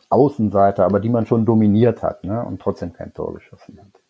Außenseiter, 0.09 0.85
aber 0.85 0.99
die 0.99 1.09
man 1.09 1.25
schon 1.25 1.45
dominiert 1.45 2.03
hat, 2.03 2.23
ne, 2.23 2.43
und 2.43 2.61
trotzdem 2.61 2.93
kein 2.93 3.13
Tor 3.13 3.33
geschossen 3.33 3.79
hat. 3.79 4.01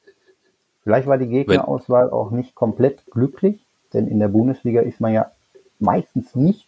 Vielleicht 0.84 1.08
war 1.08 1.18
die 1.18 1.28
Gegnerauswahl 1.28 2.12
auch 2.12 2.32
nicht 2.32 2.54
komplett 2.54 3.06
glücklich, 3.10 3.65
denn 3.96 4.08
in 4.08 4.20
der 4.20 4.28
Bundesliga 4.28 4.82
ist 4.82 5.00
man 5.00 5.14
ja 5.14 5.32
meistens 5.80 6.36
nicht 6.36 6.68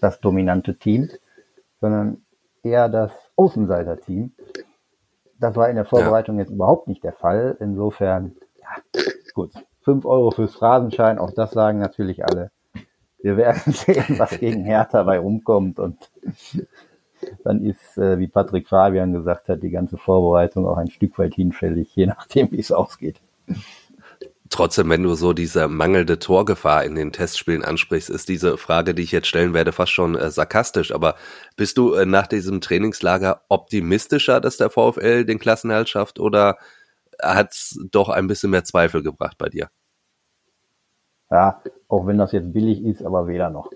das 0.00 0.20
dominante 0.20 0.76
Team, 0.76 1.08
sondern 1.80 2.22
eher 2.62 2.88
das 2.88 3.12
Außenseiter-Team. 3.36 4.32
Das 5.38 5.54
war 5.56 5.68
in 5.68 5.76
der 5.76 5.84
Vorbereitung 5.84 6.36
ja. 6.36 6.42
jetzt 6.42 6.52
überhaupt 6.52 6.88
nicht 6.88 7.04
der 7.04 7.12
Fall. 7.12 7.56
Insofern, 7.60 8.32
ja, 8.60 9.02
gut. 9.34 9.52
Fünf 9.82 10.04
Euro 10.04 10.32
fürs 10.32 10.54
Phrasenschein, 10.54 11.18
auch 11.18 11.30
das 11.30 11.52
sagen 11.52 11.78
natürlich 11.78 12.24
alle. 12.24 12.50
Wir 13.22 13.36
werden 13.36 13.72
sehen, 13.72 14.18
was 14.18 14.38
gegen 14.38 14.64
Hertha 14.64 15.02
bei 15.04 15.18
rumkommt 15.18 15.78
und 15.78 16.10
dann 17.44 17.62
ist, 17.62 17.96
äh, 17.96 18.18
wie 18.18 18.26
Patrick 18.26 18.68
Fabian 18.68 19.12
gesagt 19.12 19.48
hat, 19.48 19.62
die 19.62 19.70
ganze 19.70 19.96
Vorbereitung 19.96 20.66
auch 20.66 20.76
ein 20.76 20.90
Stück 20.90 21.18
weit 21.18 21.34
hinfällig, 21.34 21.94
je 21.94 22.06
nachdem, 22.06 22.50
wie 22.50 22.58
es 22.58 22.72
ausgeht. 22.72 23.20
Trotzdem, 24.50 24.90
wenn 24.90 25.02
du 25.02 25.14
so 25.14 25.32
diese 25.32 25.66
mangelnde 25.68 26.18
Torgefahr 26.18 26.84
in 26.84 26.94
den 26.94 27.12
Testspielen 27.12 27.64
ansprichst, 27.64 28.10
ist 28.10 28.28
diese 28.28 28.58
Frage, 28.58 28.94
die 28.94 29.02
ich 29.02 29.12
jetzt 29.12 29.28
stellen 29.28 29.54
werde, 29.54 29.72
fast 29.72 29.92
schon 29.92 30.14
äh, 30.14 30.30
sarkastisch. 30.30 30.92
Aber 30.92 31.14
bist 31.56 31.78
du 31.78 31.94
äh, 31.94 32.04
nach 32.04 32.26
diesem 32.26 32.60
Trainingslager 32.60 33.42
optimistischer, 33.48 34.40
dass 34.40 34.58
der 34.58 34.70
VfL 34.70 35.24
den 35.24 35.38
Klassenerhalt 35.38 35.88
schafft 35.88 36.20
oder 36.20 36.58
hat's 37.22 37.78
doch 37.90 38.08
ein 38.08 38.26
bisschen 38.26 38.50
mehr 38.50 38.64
Zweifel 38.64 39.02
gebracht 39.02 39.38
bei 39.38 39.48
dir? 39.48 39.68
Ja, 41.30 41.62
auch 41.88 42.06
wenn 42.06 42.18
das 42.18 42.32
jetzt 42.32 42.52
billig 42.52 42.84
ist, 42.84 43.02
aber 43.02 43.26
weder 43.26 43.50
noch. 43.50 43.70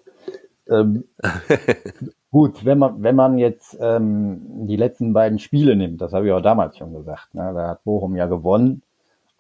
Ähm, 0.69 1.05
gut, 2.31 2.65
wenn 2.65 2.79
man, 2.79 3.03
wenn 3.03 3.17
man 3.17 3.39
jetzt 3.39 3.77
ähm, 3.81 4.67
die 4.67 4.77
letzten 4.77 5.13
beiden 5.15 5.39
Spiele 5.39 5.75
nimmt, 5.75 6.01
das 6.01 6.13
habe 6.13 6.27
ich 6.27 6.33
auch 6.33 6.43
damals 6.43 6.77
schon 6.77 6.93
gesagt, 6.93 7.35
ne, 7.35 7.53
da 7.55 7.69
hat 7.69 7.85
Bochum 7.85 8.15
ja 8.15 8.27
gewonnen 8.27 8.83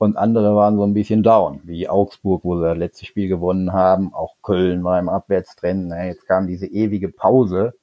und 0.00 0.16
andere 0.16 0.56
waren 0.56 0.76
so 0.76 0.84
ein 0.84 0.94
bisschen 0.94 1.22
down, 1.22 1.60
wie 1.64 1.86
Augsburg, 1.86 2.42
wo 2.42 2.56
sie 2.56 2.64
das 2.64 2.78
letzte 2.78 3.04
Spiel 3.04 3.28
gewonnen 3.28 3.74
haben. 3.74 4.14
Auch 4.14 4.36
Köln 4.42 4.82
war 4.82 4.98
im 4.98 5.10
Abwärtstrend. 5.10 5.92
Jetzt 5.92 6.26
kam 6.26 6.46
diese 6.46 6.66
ewige 6.66 7.10
Pause. 7.10 7.74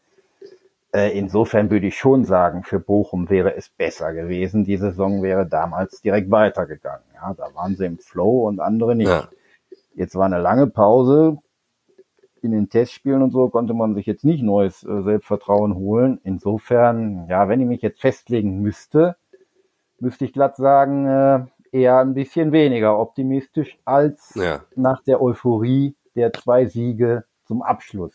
Äh, 0.91 1.15
insofern 1.15 1.69
würde 1.69 1.85
ich 1.85 1.95
schon 1.95 2.25
sagen, 2.25 2.63
für 2.63 2.79
Bochum 2.79 3.29
wäre 3.29 3.55
es 3.55 3.69
besser 3.69 4.13
gewesen. 4.13 4.63
Die 4.63 4.77
Saison 4.77 5.21
wäre 5.21 5.45
damals 5.45 6.01
direkt 6.01 6.31
weitergegangen. 6.31 7.03
Ja, 7.13 7.35
da 7.35 7.53
waren 7.53 7.75
sie 7.75 7.85
im 7.85 7.99
Flow 7.99 8.47
und 8.47 8.61
andere 8.61 8.95
nicht. 8.95 9.09
Ja. 9.09 9.27
Jetzt 9.93 10.15
war 10.15 10.25
eine 10.25 10.39
lange 10.39 10.65
Pause. 10.65 11.37
In 12.41 12.49
den 12.49 12.67
Testspielen 12.67 13.21
und 13.21 13.29
so 13.29 13.47
konnte 13.49 13.75
man 13.75 13.93
sich 13.93 14.07
jetzt 14.07 14.25
nicht 14.25 14.41
neues 14.41 14.83
äh, 14.83 15.03
Selbstvertrauen 15.03 15.75
holen. 15.75 16.19
Insofern, 16.23 17.27
ja, 17.29 17.47
wenn 17.47 17.61
ich 17.61 17.67
mich 17.67 17.83
jetzt 17.83 18.01
festlegen 18.01 18.63
müsste, 18.63 19.17
müsste 19.99 20.25
ich 20.25 20.33
glatt 20.33 20.55
sagen, 20.55 21.05
äh, 21.05 21.45
eher 21.71 21.99
ein 21.99 22.13
bisschen 22.13 22.51
weniger 22.51 22.99
optimistisch 22.99 23.77
als 23.85 24.33
ja. 24.35 24.63
nach 24.75 25.01
der 25.03 25.21
Euphorie 25.21 25.95
der 26.15 26.33
zwei 26.33 26.65
Siege 26.65 27.25
zum 27.45 27.61
Abschluss. 27.61 28.13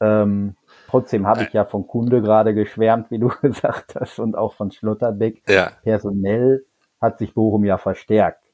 Ähm, 0.00 0.56
trotzdem 0.88 1.26
habe 1.26 1.42
ich 1.42 1.52
ja 1.52 1.64
von 1.64 1.86
Kunde 1.86 2.22
gerade 2.22 2.54
geschwärmt, 2.54 3.10
wie 3.10 3.18
du 3.18 3.28
gesagt 3.42 3.96
hast, 3.96 4.18
und 4.18 4.36
auch 4.36 4.54
von 4.54 4.70
Schlotterbeck. 4.70 5.42
Ja. 5.48 5.72
Personell 5.82 6.64
hat 7.00 7.18
sich 7.18 7.34
Bochum 7.34 7.64
ja 7.64 7.78
verstärkt. 7.78 8.44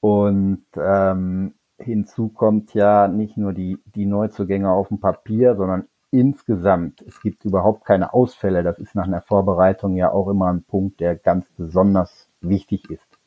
Und 0.00 0.64
ähm, 0.76 1.54
hinzu 1.78 2.28
kommt 2.28 2.74
ja 2.74 3.08
nicht 3.08 3.36
nur 3.36 3.52
die, 3.52 3.78
die 3.94 4.06
Neuzugänge 4.06 4.70
auf 4.70 4.88
dem 4.88 5.00
Papier, 5.00 5.54
sondern 5.56 5.88
insgesamt. 6.10 7.02
Es 7.02 7.20
gibt 7.20 7.44
überhaupt 7.44 7.84
keine 7.84 8.12
Ausfälle. 8.12 8.62
Das 8.62 8.78
ist 8.78 8.94
nach 8.94 9.06
einer 9.06 9.22
Vorbereitung 9.22 9.96
ja 9.96 10.10
auch 10.10 10.28
immer 10.28 10.52
ein 10.52 10.64
Punkt, 10.64 11.00
der 11.00 11.16
ganz 11.16 11.48
besonders 11.56 12.28
wichtig 12.42 12.90
ist. 12.90 13.18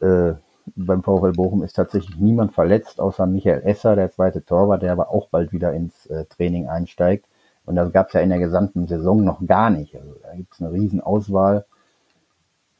Äh, 0.00 0.34
beim 0.76 1.02
VfL 1.02 1.32
Bochum 1.32 1.62
ist 1.62 1.74
tatsächlich 1.74 2.18
niemand 2.18 2.52
verletzt, 2.52 3.00
außer 3.00 3.26
Michael 3.26 3.62
Esser, 3.64 3.96
der 3.96 4.10
zweite 4.10 4.44
Torwart, 4.44 4.82
der 4.82 4.92
aber 4.92 5.10
auch 5.10 5.28
bald 5.28 5.52
wieder 5.52 5.72
ins 5.72 6.06
äh, 6.06 6.24
Training 6.26 6.68
einsteigt. 6.68 7.26
Und 7.64 7.76
das 7.76 7.92
gab 7.92 8.08
es 8.08 8.14
ja 8.14 8.20
in 8.20 8.30
der 8.30 8.38
gesamten 8.38 8.86
Saison 8.86 9.24
noch 9.24 9.44
gar 9.46 9.70
nicht. 9.70 9.94
Also 9.94 10.14
da 10.22 10.34
gibt 10.34 10.54
es 10.54 10.60
eine 10.60 10.72
Riesenauswahl. 10.72 11.66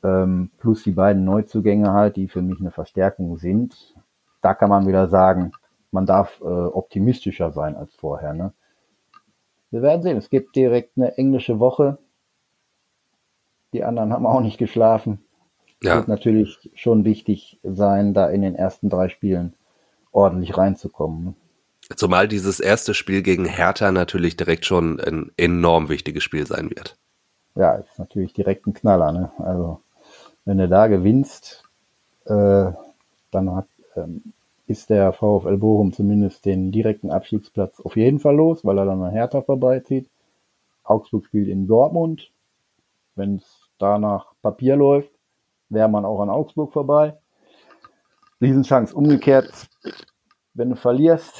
Ähm, 0.02 0.50
plus 0.58 0.84
die 0.84 0.92
beiden 0.92 1.24
Neuzugänge 1.24 1.92
halt, 1.92 2.16
die 2.16 2.28
für 2.28 2.42
mich 2.42 2.60
eine 2.60 2.70
Verstärkung 2.70 3.36
sind. 3.36 3.94
Da 4.40 4.54
kann 4.54 4.70
man 4.70 4.86
wieder 4.86 5.08
sagen, 5.08 5.52
man 5.90 6.06
darf 6.06 6.40
äh, 6.40 6.44
optimistischer 6.44 7.50
sein 7.50 7.76
als 7.76 7.94
vorher. 7.94 8.32
Ne? 8.32 8.52
Wir 9.70 9.82
werden 9.82 10.02
sehen. 10.02 10.16
Es 10.16 10.30
gibt 10.30 10.56
direkt 10.56 10.96
eine 10.96 11.16
englische 11.18 11.58
Woche. 11.58 11.98
Die 13.72 13.84
anderen 13.84 14.12
haben 14.12 14.26
auch 14.26 14.40
nicht 14.40 14.58
geschlafen. 14.58 15.24
Ja. 15.82 15.96
Wird 15.96 16.08
natürlich 16.08 16.70
schon 16.74 17.04
wichtig 17.04 17.58
sein, 17.62 18.14
da 18.14 18.28
in 18.28 18.42
den 18.42 18.54
ersten 18.54 18.88
drei 18.88 19.08
Spielen 19.08 19.54
ordentlich 20.10 20.56
reinzukommen. 20.56 21.24
Ne? 21.24 21.34
Zumal 21.96 22.28
dieses 22.28 22.60
erste 22.60 22.94
Spiel 22.94 23.22
gegen 23.22 23.44
Hertha 23.44 23.92
natürlich 23.92 24.36
direkt 24.36 24.66
schon 24.66 25.00
ein 25.00 25.30
enorm 25.36 25.88
wichtiges 25.88 26.22
Spiel 26.22 26.46
sein 26.46 26.70
wird. 26.70 26.96
Ja, 27.54 27.76
ist 27.76 27.98
natürlich 27.98 28.32
direkt 28.32 28.66
ein 28.66 28.74
Knaller. 28.74 29.12
Ne? 29.12 29.32
Also 29.38 29.80
wenn 30.44 30.58
du 30.58 30.68
da 30.68 30.86
gewinnst, 30.88 31.64
äh, 32.26 32.72
dann 33.30 33.54
hat, 33.54 33.68
ähm, 33.96 34.32
ist 34.66 34.90
der 34.90 35.12
VfL 35.12 35.56
Bochum 35.56 35.92
zumindest 35.92 36.44
den 36.44 36.72
direkten 36.72 37.10
Abstiegsplatz 37.10 37.80
auf 37.80 37.96
jeden 37.96 38.18
Fall 38.18 38.36
los, 38.36 38.64
weil 38.64 38.78
er 38.78 38.84
dann 38.84 39.02
an 39.02 39.12
Hertha 39.12 39.40
vorbeizieht. 39.42 40.10
Augsburg 40.84 41.24
spielt 41.26 41.48
in 41.48 41.66
Dortmund. 41.66 42.30
Wenn 43.14 43.36
es 43.36 43.68
da 43.78 43.98
nach 43.98 44.34
Papier 44.42 44.76
läuft, 44.76 45.10
wäre 45.68 45.88
man 45.88 46.04
auch 46.04 46.20
an 46.20 46.30
Augsburg 46.30 46.72
vorbei. 46.72 47.14
Riesenchance. 48.40 48.94
Umgekehrt, 48.94 49.68
wenn 50.54 50.70
du 50.70 50.76
verlierst, 50.76 51.34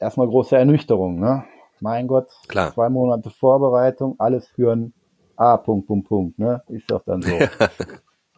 erstmal 0.00 0.28
große 0.28 0.56
Ernüchterung, 0.56 1.20
ne? 1.20 1.44
Mein 1.80 2.06
Gott, 2.06 2.28
Klar. 2.48 2.72
zwei 2.72 2.88
Monate 2.88 3.30
Vorbereitung, 3.30 4.16
alles 4.18 4.48
für 4.48 4.72
ein 4.72 4.94
A, 5.36 5.56
Punkt, 5.56 5.86
Punkt, 5.86 6.08
Punkt, 6.08 6.38
ne? 6.38 6.62
Ist 6.68 6.90
doch 6.90 7.02
dann 7.04 7.22
so. 7.22 7.36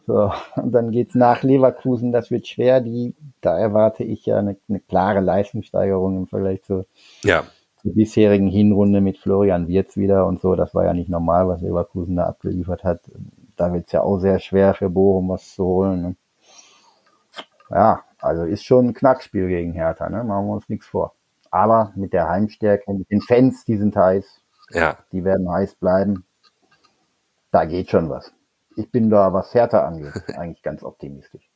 so, 0.07 0.31
und 0.55 0.71
dann 0.71 0.91
geht's 0.91 1.15
nach 1.15 1.43
Leverkusen, 1.43 2.11
das 2.11 2.31
wird 2.31 2.47
schwer, 2.47 2.81
die, 2.81 3.15
da 3.41 3.57
erwarte 3.57 4.03
ich 4.03 4.25
ja 4.25 4.37
eine, 4.37 4.57
eine 4.69 4.79
klare 4.79 5.19
Leistungssteigerung 5.19 6.17
im 6.17 6.27
Vergleich 6.27 6.63
zu, 6.63 6.85
ja. 7.23 7.43
zur 7.81 7.93
bisherigen 7.93 8.47
Hinrunde 8.47 9.01
mit 9.01 9.17
Florian 9.17 9.67
Wirz 9.67 9.97
wieder 9.97 10.25
und 10.25 10.41
so. 10.41 10.55
Das 10.55 10.73
war 10.75 10.85
ja 10.85 10.93
nicht 10.93 11.09
normal, 11.09 11.47
was 11.47 11.61
Leverkusen 11.61 12.15
da 12.15 12.25
abgeliefert 12.25 12.83
hat. 12.83 13.01
Da 13.57 13.73
wird's 13.73 13.91
ja 13.91 14.01
auch 14.01 14.19
sehr 14.19 14.39
schwer 14.39 14.73
für 14.73 14.89
Bochum 14.89 15.29
was 15.29 15.53
zu 15.53 15.65
holen. 15.65 16.01
Ne? 16.01 16.15
Ja, 17.69 18.03
also 18.19 18.43
ist 18.43 18.63
schon 18.63 18.87
ein 18.87 18.93
Knackspiel 18.93 19.47
gegen 19.47 19.73
Hertha, 19.73 20.09
ne? 20.09 20.23
Machen 20.23 20.47
wir 20.47 20.53
uns 20.53 20.69
nichts 20.69 20.87
vor. 20.87 21.13
Aber 21.51 21.91
mit 21.95 22.13
der 22.13 22.29
Heimstärke, 22.29 22.91
mit 22.93 23.09
den 23.11 23.21
Fans, 23.21 23.65
die 23.65 23.77
sind 23.77 23.95
heiß. 23.95 24.41
Ja. 24.71 24.97
Die 25.11 25.23
werden 25.23 25.49
heiß 25.51 25.75
bleiben. 25.75 26.25
Da 27.51 27.65
geht 27.65 27.89
schon 27.89 28.09
was. 28.09 28.33
Ich 28.75 28.91
bin 28.91 29.09
da, 29.09 29.33
was 29.33 29.53
Hertha 29.53 29.85
angeht, 29.85 30.13
eigentlich 30.37 30.61
ganz 30.61 30.83
optimistisch. 30.83 31.49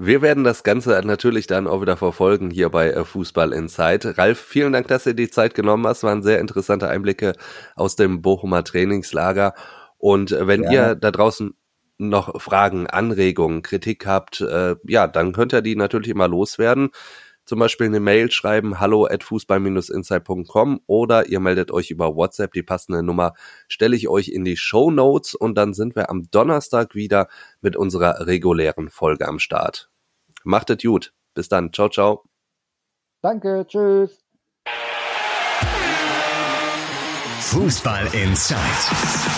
Wir 0.00 0.22
werden 0.22 0.44
das 0.44 0.62
Ganze 0.62 1.00
natürlich 1.04 1.48
dann 1.48 1.66
auch 1.66 1.80
wieder 1.80 1.96
verfolgen 1.96 2.50
hier 2.50 2.68
bei 2.70 2.90
äh, 2.90 3.04
Fußball 3.04 3.52
Inside. 3.52 4.16
Ralf, 4.16 4.38
vielen 4.38 4.72
Dank, 4.72 4.86
dass 4.86 5.04
du 5.04 5.14
die 5.14 5.28
Zeit 5.28 5.54
genommen 5.54 5.84
hast. 5.88 6.04
Waren 6.04 6.22
sehr 6.22 6.38
interessante 6.38 6.88
Einblicke 6.88 7.32
aus 7.74 7.96
dem 7.96 8.22
Bochumer 8.22 8.62
Trainingslager. 8.62 9.54
Und 9.98 10.32
äh, 10.32 10.46
wenn 10.46 10.62
ja. 10.64 10.72
ihr 10.72 10.94
da 10.94 11.10
draußen 11.10 11.54
noch 11.98 12.40
Fragen, 12.40 12.86
Anregungen, 12.86 13.62
Kritik 13.62 14.06
habt, 14.06 14.40
äh, 14.40 14.76
ja, 14.86 15.06
dann 15.06 15.32
könnt 15.32 15.52
ihr 15.52 15.62
die 15.62 15.76
natürlich 15.76 16.08
immer 16.08 16.28
loswerden 16.28 16.90
zum 17.48 17.58
Beispiel 17.60 17.86
eine 17.86 17.98
Mail 17.98 18.30
schreiben, 18.30 18.78
hallo 18.78 19.06
at 19.06 19.24
fußball-insight.com 19.24 20.82
oder 20.86 21.28
ihr 21.28 21.40
meldet 21.40 21.70
euch 21.70 21.90
über 21.90 22.14
WhatsApp, 22.14 22.52
die 22.52 22.62
passende 22.62 23.02
Nummer 23.02 23.32
stelle 23.68 23.96
ich 23.96 24.06
euch 24.06 24.28
in 24.28 24.44
die 24.44 24.58
Show 24.58 24.90
Notes 24.90 25.34
und 25.34 25.54
dann 25.54 25.72
sind 25.72 25.96
wir 25.96 26.10
am 26.10 26.30
Donnerstag 26.30 26.94
wieder 26.94 27.28
mit 27.62 27.74
unserer 27.74 28.26
regulären 28.26 28.90
Folge 28.90 29.26
am 29.26 29.38
Start. 29.38 29.90
Macht 30.44 30.68
es 30.68 30.82
gut. 30.82 31.14
Bis 31.32 31.48
dann. 31.48 31.72
Ciao, 31.72 31.88
ciao. 31.88 32.24
Danke. 33.22 33.64
Tschüss. 33.66 34.22
Fußball 37.40 38.08
Inside. 38.12 39.37